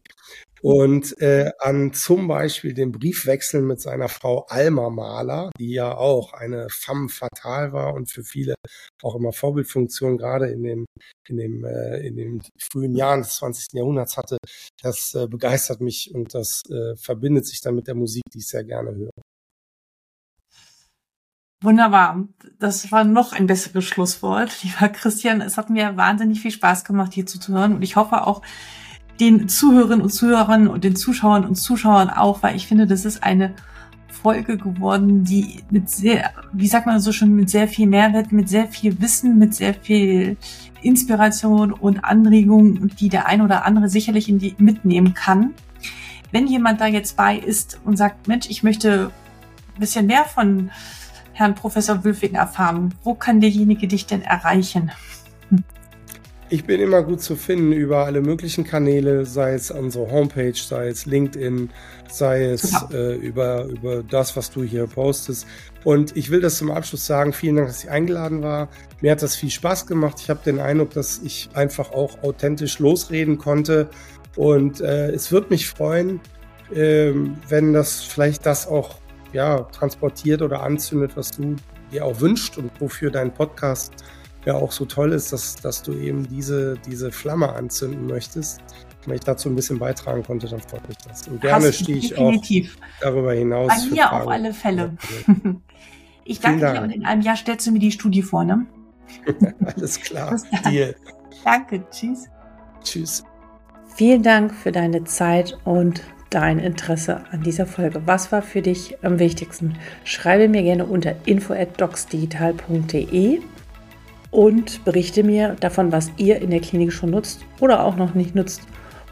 [0.63, 6.33] und äh, an zum Beispiel den Briefwechsel mit seiner Frau Alma Mahler, die ja auch
[6.33, 8.55] eine femme fatale war und für viele
[9.03, 10.87] auch immer Vorbildfunktion gerade in den
[11.29, 13.73] in dem äh, in den frühen Jahren des 20.
[13.73, 14.37] Jahrhunderts hatte.
[14.81, 18.47] Das äh, begeistert mich und das äh, verbindet sich dann mit der Musik, die ich
[18.47, 19.11] sehr gerne höre.
[21.61, 22.29] Wunderbar.
[22.61, 24.63] Das war noch ein besseres Schlusswort.
[24.63, 28.43] Lieber Christian, es hat mir wahnsinnig viel Spaß gemacht, hier zuzuhören und ich hoffe auch,
[29.23, 33.23] den Zuhörerinnen und Zuhörern und den Zuschauern und Zuschauern auch, weil ich finde, das ist
[33.23, 33.55] eine
[34.09, 38.49] Folge geworden, die mit sehr, wie sagt man so schon, mit sehr viel Mehrwert, mit
[38.49, 40.37] sehr viel Wissen, mit sehr viel
[40.83, 45.55] Inspiration und Anregung, die der ein oder andere sicherlich in die mitnehmen kann.
[46.33, 49.13] Wenn jemand da jetzt bei ist und sagt, Mensch, ich möchte
[49.77, 50.71] ein bisschen mehr von
[51.33, 54.91] Herrn Professor Wülfing erfahren, wo kann derjenige dich denn erreichen?
[56.53, 60.89] Ich bin immer gut zu finden über alle möglichen Kanäle, sei es unsere Homepage, sei
[60.89, 61.71] es LinkedIn,
[62.11, 65.47] sei es äh, über, über das, was du hier postest.
[65.83, 68.69] Und ich will das zum Abschluss sagen, vielen Dank, dass ich eingeladen war.
[69.01, 70.17] Mir hat das viel Spaß gemacht.
[70.21, 73.89] Ich habe den Eindruck, dass ich einfach auch authentisch losreden konnte.
[74.37, 76.21] Und äh, es würde mich freuen,
[76.71, 77.15] äh,
[77.49, 78.97] wenn das vielleicht das auch
[79.33, 81.57] ja, transportiert oder anzündet, was du
[81.91, 83.95] dir auch wünscht und wofür dein Podcast
[84.45, 88.61] ja auch so toll ist, dass, dass du eben diese, diese Flamme anzünden möchtest.
[89.05, 91.27] Wenn ich dazu ein bisschen beitragen konnte, dann freut mich das.
[91.29, 92.77] Und gerne stehe ich definitiv.
[92.77, 93.69] auch darüber hinaus.
[93.69, 94.23] Bei mir Fragen.
[94.23, 94.97] auf alle Fälle.
[96.25, 96.79] ich danke Dank.
[96.79, 98.67] dir und in einem Jahr stellst du mir die Studie vor, ne?
[99.65, 100.41] Alles klar.
[100.71, 100.95] Dir.
[101.45, 101.85] Danke.
[101.91, 102.29] Tschüss.
[102.83, 103.25] Tschüss.
[103.95, 106.01] Vielen Dank für deine Zeit und
[106.31, 108.01] dein Interesse an dieser Folge.
[108.07, 109.77] Was war für dich am wichtigsten?
[110.05, 113.43] Schreibe mir gerne unter info@docsdigital.de
[114.33, 118.35] und berichte mir davon, was ihr in der Klinik schon nutzt oder auch noch nicht
[118.35, 118.63] nutzt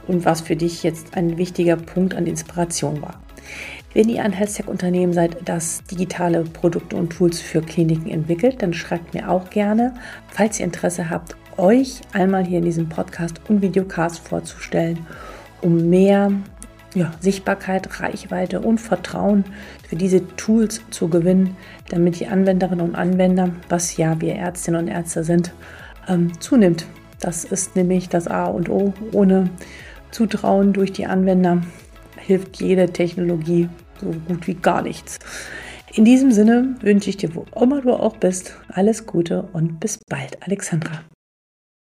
[0.08, 3.20] und was für dich jetzt ein wichtiger Punkt an Inspiration war.
[3.92, 9.14] Wenn ihr ein Health-Tech-Unternehmen seid, das digitale Produkte und Tools für Kliniken entwickelt, dann schreibt
[9.14, 9.94] mir auch gerne,
[10.28, 15.06] falls ihr Interesse habt, euch einmal hier in diesem Podcast und Videocast vorzustellen,
[15.60, 16.32] um mehr
[16.94, 19.44] ja, Sichtbarkeit, Reichweite und Vertrauen
[19.88, 21.56] für diese Tools zu gewinnen,
[21.88, 25.52] damit die Anwenderinnen und Anwender, was ja wir Ärztinnen und Ärzte sind,
[26.08, 26.86] ähm, zunimmt.
[27.20, 28.94] Das ist nämlich das A und O.
[29.12, 29.50] Ohne
[30.10, 31.62] Zutrauen durch die Anwender
[32.16, 33.68] hilft jede Technologie
[34.00, 35.18] so gut wie gar nichts.
[35.92, 39.98] In diesem Sinne wünsche ich dir, wo immer du auch bist, alles Gute und bis
[40.08, 41.02] bald, Alexandra.